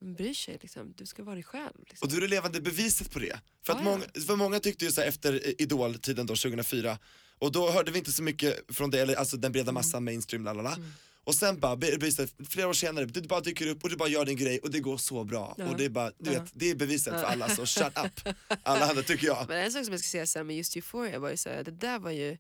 men 0.01 0.15
bryr 0.15 0.35
sig, 0.35 0.59
liksom. 0.63 0.95
du 0.97 1.07
ska 1.07 1.25
vara 1.25 1.35
dig 1.35 1.45
själv. 1.45 1.79
Liksom. 1.79 2.07
Och 2.07 2.11
du 2.13 2.17
är 2.17 2.21
det 2.21 2.29
levande 2.29 2.61
beviset 2.61 3.11
på 3.11 3.19
det. 3.19 3.41
För, 3.63 3.73
att 3.73 3.79
ja. 3.79 3.85
många, 3.85 4.05
för 4.27 4.37
många 4.37 4.61
tyckte 4.61 4.85
ju 4.85 4.93
så 4.93 5.01
efter 5.01 5.61
Idol-tiden 5.63 6.27
då 6.27 6.37
2004, 6.37 6.99
och 7.39 7.53
då 7.53 7.71
hörde 7.71 7.91
vi 7.91 7.99
inte 7.99 8.13
så 8.13 8.23
mycket 8.23 8.77
från 8.77 8.91
det, 8.91 9.01
eller 9.01 9.15
alltså 9.15 9.37
den 9.37 9.53
breda 9.53 9.73
massan, 9.73 10.05
mainstream, 10.05 10.45
lalala. 10.45 10.75
Mm. 10.75 10.93
Och 11.29 11.35
sen 11.35 11.61
bara, 11.61 11.77
beviset, 11.77 12.35
flera 12.49 12.69
år 12.69 12.73
senare, 12.73 13.05
du 13.05 13.21
bara 13.23 13.41
dyker 13.41 13.67
upp 13.67 13.85
och 13.85 13.91
du 13.91 13.97
bara 13.97 14.09
gör 14.09 14.25
din 14.25 14.37
grej 14.37 14.59
och 14.59 14.71
det 14.71 14.81
går 14.81 14.97
så 14.97 15.25
bra. 15.25 15.55
Ja. 15.59 15.69
Och 15.69 15.77
det 15.77 15.85
är 15.85 15.89
bara, 15.89 16.13
du 16.19 16.33
Ja. 16.33 16.43
vet, 16.43 16.51
det 16.55 16.71
är 16.71 16.75
beviset 16.75 17.15
för 17.15 17.23
alla, 17.25 17.49
så 17.49 17.67
shut 17.67 17.99
up. 18.05 18.35
Alla 18.63 18.87
andra 18.91 19.03
tycker 19.03 19.27
jag. 19.27 19.49
Men 19.49 19.65
en 19.65 19.73
sak 19.73 19.85
som 19.85 19.93
jag 19.93 20.01
ska 20.01 20.09
säga 20.09 20.27
så 20.27 20.39
här 20.39 20.45
med 20.45 20.57
just 20.57 20.77
Euphoria 20.77 21.19
var 21.19 21.31
ju 21.31 21.37
så 21.37 21.49
här, 21.49 21.65
det 21.65 21.71
där 21.71 21.99
var 21.99 22.11
ju, 22.11 22.39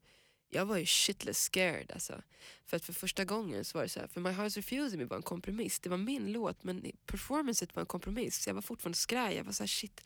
jag 0.51 0.67
var 0.67 0.77
ju 0.77 0.87
shitless 0.87 1.43
scared 1.45 1.91
alltså. 1.93 2.23
För 2.67 2.77
att 2.77 2.85
för 2.85 2.93
första 2.93 3.25
gången 3.25 3.65
så 3.65 3.79
var 3.79 3.83
det 3.83 3.89
så 3.89 4.01
här, 4.01 4.07
för 4.07 4.21
My 4.21 4.31
Heart's 4.31 4.57
Refusing 4.57 4.99
Me 4.99 5.05
var 5.05 5.17
en 5.17 5.23
kompromiss. 5.23 5.81
Det 5.81 5.89
var 5.89 5.97
min 5.97 6.33
låt 6.33 6.65
men 6.65 6.93
performancet 7.07 7.77
var 7.77 7.81
en 7.81 7.87
kompromiss. 7.87 8.47
Jag 8.47 8.55
var 8.55 8.63
fortfarande 8.63 8.99
skraj, 8.99 9.37
jag 9.37 9.45
var 9.45 9.53
så 9.53 9.63
här 9.63 9.69
shit, 9.69 10.05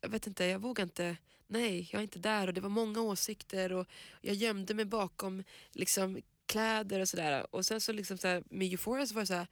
jag 0.00 0.08
vet 0.08 0.26
inte, 0.26 0.44
jag 0.44 0.58
vågar 0.58 0.84
inte, 0.84 1.16
nej 1.46 1.88
jag 1.92 1.98
är 1.98 2.02
inte 2.02 2.18
där 2.18 2.46
och 2.46 2.54
det 2.54 2.60
var 2.60 2.68
många 2.70 3.00
åsikter 3.00 3.72
och 3.72 3.86
jag 4.20 4.34
gömde 4.34 4.74
mig 4.74 4.84
bakom 4.84 5.44
liksom 5.72 6.20
kläder 6.50 7.00
och 7.00 7.08
sådär. 7.08 7.46
Och 7.54 7.66
sen 7.66 7.80
så 7.80 7.92
liksom 7.92 8.18
så 8.18 8.28
här, 8.28 8.42
med 8.50 8.68
Euphoria 8.68 9.06
så 9.06 9.14
var 9.14 9.22
det 9.22 9.26
så 9.26 9.34
här, 9.34 9.46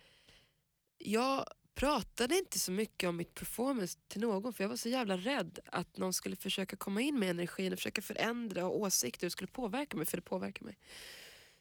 jag 0.98 1.44
pratade 1.74 2.38
inte 2.38 2.58
så 2.58 2.72
mycket 2.72 3.08
om 3.08 3.16
mitt 3.16 3.34
performance 3.34 3.98
till 4.08 4.20
någon 4.20 4.52
för 4.52 4.64
jag 4.64 4.68
var 4.68 4.76
så 4.76 4.88
jävla 4.88 5.16
rädd 5.16 5.58
att 5.66 5.96
någon 5.96 6.12
skulle 6.12 6.36
försöka 6.36 6.76
komma 6.76 7.00
in 7.00 7.18
med 7.18 7.30
energin 7.30 7.72
och 7.72 7.78
försöka 7.78 8.02
förändra 8.02 8.66
och 8.66 8.80
åsikter 8.80 9.26
och 9.26 9.32
skulle 9.32 9.48
påverka 9.48 9.96
mig 9.96 10.06
för 10.06 10.16
det 10.16 10.22
påverkar 10.22 10.64
mig. 10.64 10.78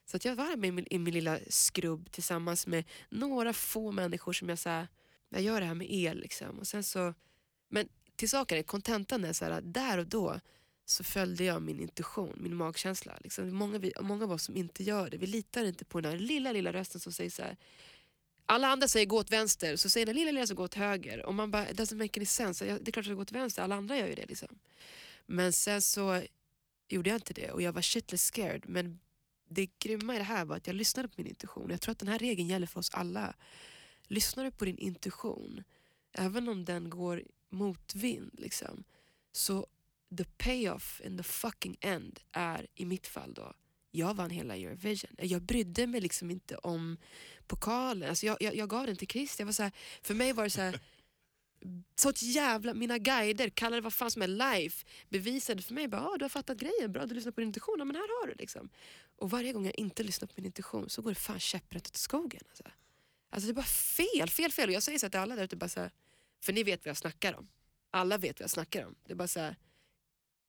Så 0.05 0.17
att 0.17 0.25
jag 0.25 0.35
var 0.35 0.55
med 0.55 0.67
i 0.67 0.71
min, 0.71 0.87
i 0.89 0.99
min 0.99 1.13
lilla 1.13 1.39
skrubb 1.49 2.11
tillsammans 2.11 2.67
med 2.67 2.83
några 3.09 3.53
få 3.53 3.91
människor 3.91 4.33
som 4.33 4.49
jag 4.49 4.59
sa, 4.59 4.87
jag 5.29 5.41
gör 5.41 5.61
det 5.61 5.67
här 5.67 5.73
med 5.73 5.91
er 5.93 6.13
liksom. 6.13 6.59
Och 6.59 6.67
sen 6.67 6.83
så, 6.83 7.13
men 7.69 7.89
till 8.15 8.29
saken 8.29 8.57
är, 8.57 8.63
kontentan 8.63 9.25
är 9.25 9.33
så 9.33 9.45
här, 9.45 9.61
där 9.61 9.97
och 9.97 10.07
då 10.07 10.39
så 10.89 11.03
följde 11.03 11.43
jag 11.43 11.61
min 11.61 11.79
intuition, 11.79 12.33
min 12.37 12.55
magkänsla. 12.55 13.17
Liksom, 13.23 13.55
många, 13.55 13.77
vi, 13.77 13.93
många 14.01 14.23
av 14.23 14.31
oss 14.31 14.43
som 14.43 14.55
inte 14.57 14.83
gör 14.83 15.09
det, 15.09 15.17
vi 15.17 15.27
litar 15.27 15.65
inte 15.65 15.85
på 15.85 16.01
den 16.01 16.11
här 16.11 16.19
lilla, 16.19 16.51
lilla 16.51 16.73
rösten 16.73 17.01
som 17.01 17.11
säger 17.11 17.29
så 17.29 17.41
här. 17.41 17.57
Alla 18.45 18.67
andra 18.67 18.87
säger 18.87 19.05
gå 19.05 19.17
åt 19.17 19.31
vänster, 19.31 19.75
så 19.75 19.89
säger 19.89 20.05
den 20.05 20.15
lilla, 20.15 20.31
lilla 20.31 20.47
som 20.47 20.55
går 20.55 20.63
åt 20.63 20.73
höger. 20.73 21.25
Och 21.25 21.33
man 21.33 21.51
bara, 21.51 21.69
it 21.69 21.79
doesn't 21.79 21.97
make 21.97 22.19
any 22.19 22.25
sense. 22.25 22.65
Det 22.65 22.71
är 22.71 22.77
klart 22.77 22.87
att 22.87 22.95
jag 22.95 23.05
ska 23.05 23.13
gå 23.13 23.21
åt 23.21 23.31
vänster, 23.31 23.63
alla 23.63 23.75
andra 23.75 23.97
gör 23.97 24.07
ju 24.07 24.15
det. 24.15 24.25
Liksom. 24.25 24.59
Men 25.25 25.53
sen 25.53 25.81
så 25.81 26.23
gjorde 26.87 27.09
jag 27.09 27.17
inte 27.17 27.33
det 27.33 27.51
och 27.51 27.61
jag 27.61 27.71
var 27.71 27.81
shitless 27.81 28.25
scared. 28.25 28.63
Men 28.67 28.99
det 29.49 29.69
grymma 29.79 30.15
i 30.15 30.17
det 30.17 30.23
här 30.23 30.45
var 30.45 30.55
att 30.57 30.67
jag 30.67 30.75
lyssnade 30.75 31.07
på 31.07 31.13
min 31.17 31.27
intuition. 31.27 31.69
Jag 31.69 31.81
tror 31.81 31.91
att 31.91 31.99
den 31.99 32.07
här 32.07 32.19
regeln 32.19 32.47
gäller 32.47 32.67
för 32.67 32.79
oss 32.79 32.89
alla. 32.93 33.35
Lyssnar 34.07 34.43
du 34.43 34.51
på 34.51 34.65
din 34.65 34.77
intuition, 34.77 35.63
även 36.11 36.49
om 36.49 36.65
den 36.65 36.89
går 36.89 37.23
motvind, 37.49 38.31
liksom, 38.37 38.83
så 39.31 39.67
the 40.17 40.23
payoff 40.23 41.01
in 41.03 41.17
the 41.17 41.23
fucking 41.23 41.77
end 41.81 42.19
är 42.31 42.67
i 42.75 42.85
mitt 42.85 43.07
fall 43.07 43.33
då, 43.33 43.53
jag 43.91 44.13
vann 44.13 44.29
hela 44.29 44.55
Eurovision. 44.55 45.11
Jag 45.17 45.41
brydde 45.41 45.87
mig 45.87 46.01
liksom 46.01 46.31
inte 46.31 46.57
om 46.57 46.97
pokalen. 47.47 48.09
Alltså 48.09 48.25
jag, 48.25 48.37
jag, 48.39 48.55
jag 48.55 48.69
gav 48.69 48.85
den 48.85 48.95
till 48.95 49.07
Chris. 49.07 49.39
Jag 49.39 49.45
var 49.45 49.53
så 49.53 49.63
här, 49.63 49.71
för 50.01 50.13
mig 50.13 50.33
var 50.33 50.43
det 50.43 50.49
så 50.49 50.61
här, 50.61 50.79
ett 52.09 52.21
jävla, 52.21 52.73
mina 52.73 52.97
guider, 52.97 53.49
kalla 53.49 53.75
det 53.75 53.81
vad 53.81 53.93
fan 53.93 54.11
som 54.11 54.21
är 54.21 54.27
life, 54.27 54.85
bevisade 55.09 55.61
för 55.61 55.73
mig 55.73 55.87
bara, 55.87 56.01
ah, 56.01 56.17
du 56.17 56.25
har 56.25 56.29
fattat 56.29 56.57
grejen, 56.57 56.91
bra 56.91 57.05
du 57.05 57.15
lyssnar 57.15 57.31
på 57.31 57.41
din 57.41 57.47
intuition, 57.47 57.75
ja, 57.79 57.85
men 57.85 57.95
här 57.95 58.21
har 58.21 58.27
du 58.27 58.33
liksom. 58.33 58.69
Och 59.15 59.29
varje 59.29 59.53
gång 59.53 59.65
jag 59.65 59.79
inte 59.79 60.03
lyssnar 60.03 60.27
på 60.27 60.33
min 60.35 60.45
intuition 60.45 60.89
så 60.89 61.01
går 61.01 61.11
det 61.11 61.15
fan 61.15 61.39
käpprätt 61.39 61.87
åt 61.87 61.97
skogen. 61.97 62.41
Alltså. 62.49 62.63
alltså 63.29 63.47
det 63.47 63.51
är 63.51 63.55
bara 63.55 63.65
fel, 63.65 64.29
fel, 64.29 64.51
fel. 64.51 64.69
Och 64.69 64.75
jag 64.75 64.83
säger 64.83 64.99
så 64.99 65.05
här 65.05 65.11
till 65.11 65.19
alla 65.19 65.35
där 65.35 65.43
ute, 65.43 65.55
bara 65.55 65.69
så 65.69 65.79
här, 65.79 65.91
för 66.43 66.53
ni 66.53 66.63
vet 66.63 66.85
vad 66.85 66.89
jag 66.89 66.97
snackar 66.97 67.33
om. 67.33 67.47
Alla 67.91 68.17
vet 68.17 68.39
vad 68.39 68.43
jag 68.43 68.49
snackar 68.49 68.85
om. 68.85 68.95
Det 69.05 69.13
är 69.13 69.15
bara 69.15 69.27
så 69.27 69.39
här, 69.39 69.55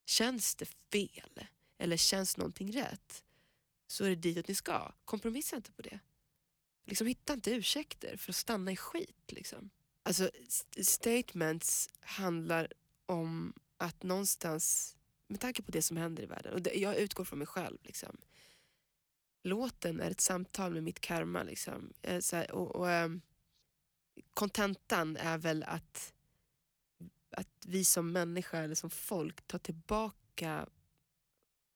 känns 0.08 0.54
det 0.54 0.66
fel 0.92 1.40
eller 1.78 1.96
känns 1.96 2.36
någonting 2.36 2.72
rätt 2.72 3.24
så 3.86 4.04
är 4.04 4.08
det 4.08 4.16
ditåt 4.16 4.48
ni 4.48 4.54
ska. 4.54 4.92
Kompromissa 5.04 5.56
inte 5.56 5.72
på 5.72 5.82
det. 5.82 6.00
Liksom, 6.86 7.06
hitta 7.06 7.32
inte 7.32 7.50
ursäkter 7.50 8.16
för 8.16 8.32
att 8.32 8.36
stanna 8.36 8.72
i 8.72 8.76
skit. 8.76 9.32
Liksom. 9.32 9.70
Alltså, 10.02 10.30
st- 10.48 10.84
statements 10.84 11.88
handlar 12.00 12.72
om 13.06 13.52
att 13.76 14.02
någonstans, 14.02 14.96
med 15.26 15.40
tanke 15.40 15.62
på 15.62 15.72
det 15.72 15.82
som 15.82 15.96
händer 15.96 16.22
i 16.22 16.26
världen, 16.26 16.52
och 16.52 16.62
det, 16.62 16.74
jag 16.74 16.96
utgår 16.96 17.24
från 17.24 17.38
mig 17.38 17.46
själv. 17.46 17.78
Liksom. 17.82 18.16
Låten 19.42 20.00
är 20.00 20.10
ett 20.10 20.20
samtal 20.20 20.74
med 20.74 20.82
mitt 20.82 21.00
karma. 21.00 21.42
Liksom. 21.42 21.92
Eh, 22.02 22.20
så 22.20 22.36
här, 22.36 22.50
och, 22.50 22.76
och, 22.76 22.90
ehm, 22.90 23.20
kontentan 24.34 25.16
är 25.16 25.38
väl 25.38 25.62
att, 25.62 26.14
att 27.38 27.66
vi 27.66 27.84
som 27.84 28.12
människa 28.12 28.58
eller 28.58 28.74
som 28.74 28.90
folk 28.90 29.46
tar 29.46 29.58
tillbaka 29.58 30.66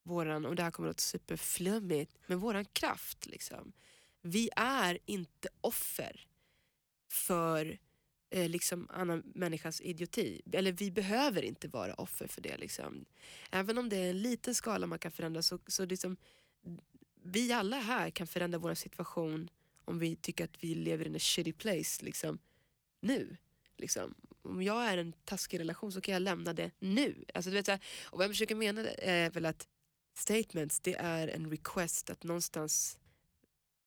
våran, 0.02 0.46
och 0.46 0.56
det 0.56 0.62
här 0.62 0.70
kommer 0.70 0.88
att 0.88 0.94
låta 0.94 1.00
superflummigt, 1.00 2.16
men 2.26 2.38
våran 2.38 2.64
kraft. 2.64 3.26
Liksom. 3.26 3.72
Vi 4.20 4.50
är 4.56 4.98
inte 5.06 5.48
offer 5.60 6.26
för 7.08 7.78
eh, 8.30 8.48
liksom 8.48 8.88
annan 8.90 9.22
människas 9.34 9.80
idioti. 9.80 10.42
Eller 10.52 10.72
vi 10.72 10.90
behöver 10.90 11.42
inte 11.42 11.68
vara 11.68 11.94
offer 11.94 12.26
för 12.26 12.40
det. 12.40 12.56
Liksom. 12.56 13.04
Även 13.50 13.78
om 13.78 13.88
det 13.88 13.96
är 13.96 14.10
en 14.10 14.22
liten 14.22 14.54
skala 14.54 14.86
man 14.86 14.98
kan 14.98 15.12
förändra 15.12 15.42
så, 15.42 15.58
så 15.66 15.84
liksom, 15.84 16.16
vi 17.22 17.52
alla 17.52 17.76
här 17.76 18.10
kan 18.10 18.26
förändra 18.26 18.58
vår 18.58 18.74
situation 18.74 19.50
om 19.84 19.98
vi 19.98 20.16
tycker 20.16 20.44
att 20.44 20.64
vi 20.64 20.74
lever 20.74 21.06
in 21.06 21.16
a 21.16 21.18
shitty 21.18 21.52
place 21.52 22.04
liksom, 22.04 22.38
nu. 23.00 23.36
Liksom. 23.76 24.14
Om 24.42 24.62
jag 24.62 24.84
är 24.84 24.98
en 24.98 25.12
taskig 25.24 25.60
relation 25.60 25.92
så 25.92 26.00
kan 26.00 26.12
jag 26.12 26.22
lämna 26.22 26.52
det 26.52 26.70
nu. 26.78 27.24
Alltså, 27.34 27.50
du 27.50 27.56
vet, 27.56 27.66
så 27.66 27.72
här, 27.72 27.80
och 28.04 28.18
vad 28.18 28.24
jag 28.24 28.30
försöker 28.30 28.54
mena 28.54 28.90
är 28.90 29.30
väl 29.30 29.46
att 29.46 29.68
statements 30.14 30.80
det 30.80 30.94
är 30.94 31.28
en 31.28 31.50
request 31.50 32.10
att 32.10 32.22
någonstans 32.22 32.98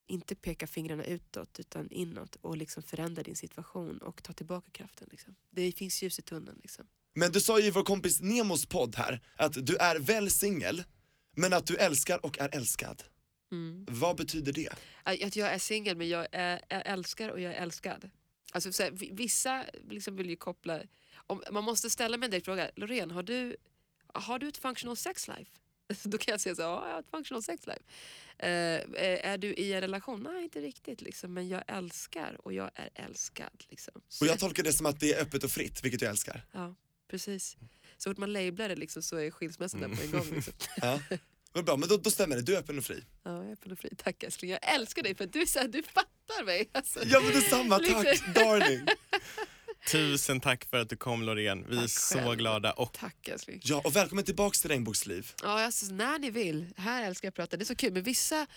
inte 0.08 0.36
peka 0.36 0.68
fingrarna 0.68 1.06
utåt 1.06 1.60
utan 1.60 1.92
inåt 1.92 2.36
och 2.36 2.58
liksom 2.58 2.84
förändra 2.84 3.24
din 3.24 3.36
situation 3.36 3.98
och 3.98 4.24
ta 4.24 4.34
tillbaka 4.34 4.72
kraften. 4.72 5.08
Liksom. 5.12 5.36
Det 5.50 5.72
finns 5.72 6.04
ljus 6.04 6.20
i 6.20 6.22
tunneln. 6.22 6.60
Liksom. 6.62 6.88
Men 7.14 7.32
du 7.32 7.42
sa 7.42 7.60
ju 7.60 7.66
i 7.66 7.72
vår 7.72 7.84
kompis 7.84 8.22
Nemos 8.22 8.66
podd 8.66 8.96
här 8.96 9.22
att 9.36 9.66
du 9.66 9.76
är 9.76 10.00
väl 10.00 10.32
singel, 10.32 10.84
men 11.36 11.54
att 11.54 11.68
du 11.68 11.78
älskar 11.78 12.26
och 12.26 12.40
är 12.40 12.56
älskad. 12.56 13.04
Mm. 13.52 13.86
Vad 13.90 14.18
betyder 14.18 14.54
det? 14.54 14.70
Att 15.04 15.36
jag 15.36 15.54
är 15.54 15.60
singel 15.60 15.98
men 15.98 16.10
jag, 16.10 16.28
är, 16.32 16.62
jag 16.70 16.86
älskar 16.86 17.30
och 17.30 17.40
jag 17.40 17.54
är 17.54 17.62
älskad. 17.62 18.10
Alltså, 18.56 18.74
så 18.74 18.84
här, 18.84 18.92
vi- 18.92 19.10
vissa 19.14 19.66
liksom 19.90 20.16
vill 20.16 20.30
ju 20.30 20.36
koppla... 20.36 20.82
Om, 21.16 21.44
man 21.52 21.64
måste 21.64 21.90
ställa 21.90 22.18
mig 22.18 22.36
en 22.36 22.42
fråga. 22.42 22.72
Loreen, 22.76 23.12
har 23.12 23.24
du, 23.24 23.56
har 24.14 24.40
du 24.40 24.48
ett 24.48 24.58
functional 24.58 24.98
sex 24.98 25.28
life? 25.28 25.52
Då 26.04 26.18
kan 26.18 26.32
jag 26.32 26.42
säga 26.42 26.56
så 26.56 26.62
ja, 26.62 26.88
jag 26.88 26.94
har 26.94 27.00
ett 27.00 27.10
functional 27.12 27.44
sex 27.44 27.68
life. 27.68 27.82
Eh, 28.38 29.30
är 29.32 29.38
du 29.38 29.54
i 29.54 29.74
en 29.74 29.82
relation? 29.82 30.24
Nej, 30.24 30.44
inte 30.44 30.62
riktigt. 30.62 31.02
Liksom, 31.02 31.34
men 31.34 31.48
jag 31.48 31.64
älskar 31.68 32.38
och 32.44 32.54
jag 32.54 32.72
är 32.76 32.90
älskad. 32.94 33.64
Liksom. 33.70 34.02
Och 34.22 34.28
jag 34.28 34.40
tolkar 34.40 34.64
det 34.64 34.74
som 34.74 34.86
att 34.86 35.00
det 35.00 35.14
är 35.14 35.22
öppet 35.22 35.44
och 35.44 35.52
fritt, 35.52 35.84
vilket 35.84 36.02
jag 36.02 36.10
älskar. 36.10 36.46
Ja, 36.52 36.76
precis. 37.08 37.58
Så 37.98 38.10
fort 38.10 38.18
man 38.18 38.34
lablar 38.34 38.70
det 38.70 38.76
liksom, 38.76 39.02
så 39.04 39.18
är 39.18 39.32
skilsmässan 39.32 39.82
där 39.82 39.88
på 39.88 40.02
en 40.04 40.12
gång. 40.12 40.36
Liksom. 40.36 40.54
Ja. 40.82 41.00
Vad 41.52 41.66
bra, 41.66 41.78
men 41.78 41.90
då, 41.90 41.98
då 41.98 42.12
stämmer 42.12 42.36
det, 42.36 42.42
du 42.42 42.56
är 42.56 42.60
öppen 42.60 42.78
och 42.78 42.84
fri. 42.84 43.04
Ja, 43.24 43.32
jag 43.38 43.46
är 43.48 43.52
öppen 43.54 43.72
och 43.72 43.80
fri. 43.80 43.90
Tack 43.98 44.24
älskling. 44.24 44.52
Jag 44.52 44.74
älskar 44.76 45.04
dig 45.04 45.16
för 45.16 45.24
att 45.24 45.34
du, 45.34 45.46
så 45.46 45.60
här, 45.60 45.68
du 45.68 45.84
fattar 45.84 46.15
mig. 46.44 46.70
Alltså. 46.72 47.00
Ja 47.06 47.20
men 47.20 47.32
detsamma, 47.34 47.78
Liksom. 47.78 48.04
tack 48.04 48.36
darling. 48.36 48.86
Tusen 49.92 50.40
tack 50.40 50.66
för 50.70 50.78
att 50.78 50.90
du 50.90 50.96
kom 50.96 51.24
Loreen. 51.24 51.66
Vi 51.70 51.78
är 51.78 51.82
Tack 51.82 51.90
så 51.90 52.18
själv. 52.18 52.36
glada. 52.38 52.72
Och 52.72 52.94
Tack 52.94 53.28
älskling. 53.28 53.60
Ja, 53.64 53.82
och 53.86 53.96
välkommen 53.96 54.26
tillbaks 54.26 54.62
till 54.62 54.70
Regnbågsliv. 54.70 55.32
Ja, 55.44 55.66
alltså, 55.66 55.94
när 55.94 56.20
ni 56.20 56.30
vill. 56.30 56.66
Här 56.78 57.04
älskar 57.08 57.26
jag 57.26 57.30
att 57.30 57.36
prata. 57.36 57.58
Det 57.58 57.64
är 57.64 57.66
så 57.66 57.76
kul. 57.76 57.94
Men 57.94 58.04
vissa 58.04 58.48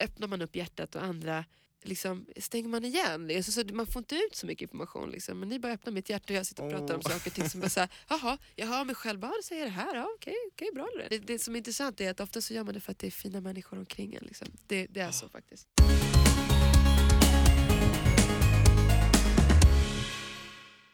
öppnar 0.00 0.28
man 0.28 0.42
upp 0.42 0.56
hjärtat 0.56 0.94
och 0.94 1.02
andra 1.02 1.44
liksom, 1.82 2.26
stänger 2.36 2.68
man 2.68 2.84
igen. 2.84 3.30
Alltså, 3.36 3.52
så 3.52 3.64
man 3.72 3.86
får 3.86 4.00
inte 4.00 4.14
ut 4.14 4.36
så 4.36 4.46
mycket 4.46 4.62
information. 4.62 5.10
Liksom. 5.10 5.40
Men 5.40 5.48
ni 5.48 5.58
bara 5.58 5.72
öppnar 5.72 5.92
mitt 5.92 6.10
hjärta 6.10 6.32
och 6.32 6.36
jag 6.38 6.46
sitter 6.46 6.64
och 6.64 6.70
pratar 6.70 6.94
om 6.94 7.02
saker 7.02 7.26
och 7.30 7.34
ting 7.34 7.50
som 7.50 7.60
bara 7.60 7.70
såhär, 7.70 7.88
jaha, 8.08 8.38
jag 8.56 8.66
hör 8.66 8.84
mig 8.84 8.94
själv, 8.94 9.18
bara 9.20 9.42
säger 9.44 9.64
det 9.64 9.70
här, 9.70 9.94
ja, 9.94 10.08
okej, 10.16 10.34
okej, 10.52 10.68
bra. 10.74 10.88
Loreen." 10.94 11.08
Det, 11.10 11.18
det 11.18 11.38
som 11.38 11.54
är 11.54 11.58
intressant 11.58 12.00
är 12.00 12.10
att 12.10 12.20
ofta 12.20 12.40
så 12.40 12.54
gör 12.54 12.64
man 12.64 12.74
det 12.74 12.80
för 12.80 12.92
att 12.92 12.98
det 12.98 13.06
är 13.06 13.10
fina 13.10 13.40
människor 13.40 13.78
omkring 13.78 14.14
en. 14.14 14.24
Liksom. 14.24 14.48
Det, 14.66 14.86
det 14.86 15.00
är 15.00 15.10
så 15.10 15.28
faktiskt. 15.28 15.68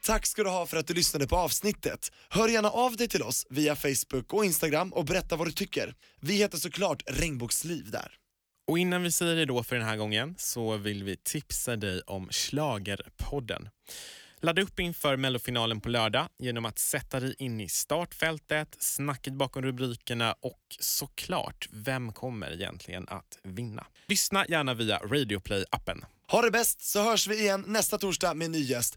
Tack 0.03 0.27
ska 0.27 0.43
du 0.43 0.51
ha 0.51 0.67
för 0.67 0.77
att 0.77 0.87
du 0.87 0.95
lyssnade 0.95 1.27
på 1.27 1.37
avsnittet. 1.37 2.13
Hör 2.29 2.49
gärna 2.49 2.71
av 2.71 2.97
dig 2.97 3.09
till 3.09 3.23
oss 3.23 3.47
via 3.51 3.77
Facebook 3.77 4.33
och 4.33 4.45
Instagram 4.45 4.93
och 4.93 5.05
berätta 5.05 5.37
vad 5.37 5.47
du 5.49 5.53
tycker. 5.53 5.95
Vi 6.21 6.35
heter 6.35 6.59
såklart 6.59 7.03
Regnbågsliv 7.07 7.91
där. 7.91 8.13
Och 8.69 8.79
innan 8.79 9.03
vi 9.03 9.13
säger 9.13 9.37
det 9.37 9.45
då 9.45 9.63
för 9.63 9.77
den 9.77 9.85
här 9.85 9.97
gången 9.97 10.35
så 10.39 10.77
vill 10.77 11.05
vi 11.05 11.17
tipsa 11.17 11.77
dig 11.77 12.01
om 12.07 12.29
Schlagerpodden. 12.31 13.69
Ladda 14.41 14.63
upp 14.63 14.81
inför 14.81 15.17
mellofinalen 15.17 15.81
på 15.81 15.89
lördag 15.89 16.29
genom 16.39 16.65
att 16.65 16.79
sätta 16.79 17.21
dig 17.21 17.35
in 17.39 17.61
i 17.61 17.69
startfältet, 17.69 18.77
snacket 18.79 19.35
bakom 19.35 19.63
rubrikerna 19.63 20.35
och 20.41 20.77
såklart, 20.81 21.69
vem 21.73 22.13
kommer 22.13 22.53
egentligen 22.53 23.09
att 23.09 23.39
vinna? 23.43 23.87
Lyssna 24.09 24.47
gärna 24.49 24.75
via 24.75 24.99
Radioplay-appen. 24.99 26.05
Ha 26.31 26.43
det 26.43 26.51
bäst 26.51 26.81
så 26.81 27.03
hörs 27.03 27.27
vi 27.27 27.41
igen 27.41 27.65
nästa 27.67 27.99
torsdag 27.99 28.35
med 28.35 28.45
en 28.45 28.53
ny 28.53 28.63
gäst. 28.63 28.97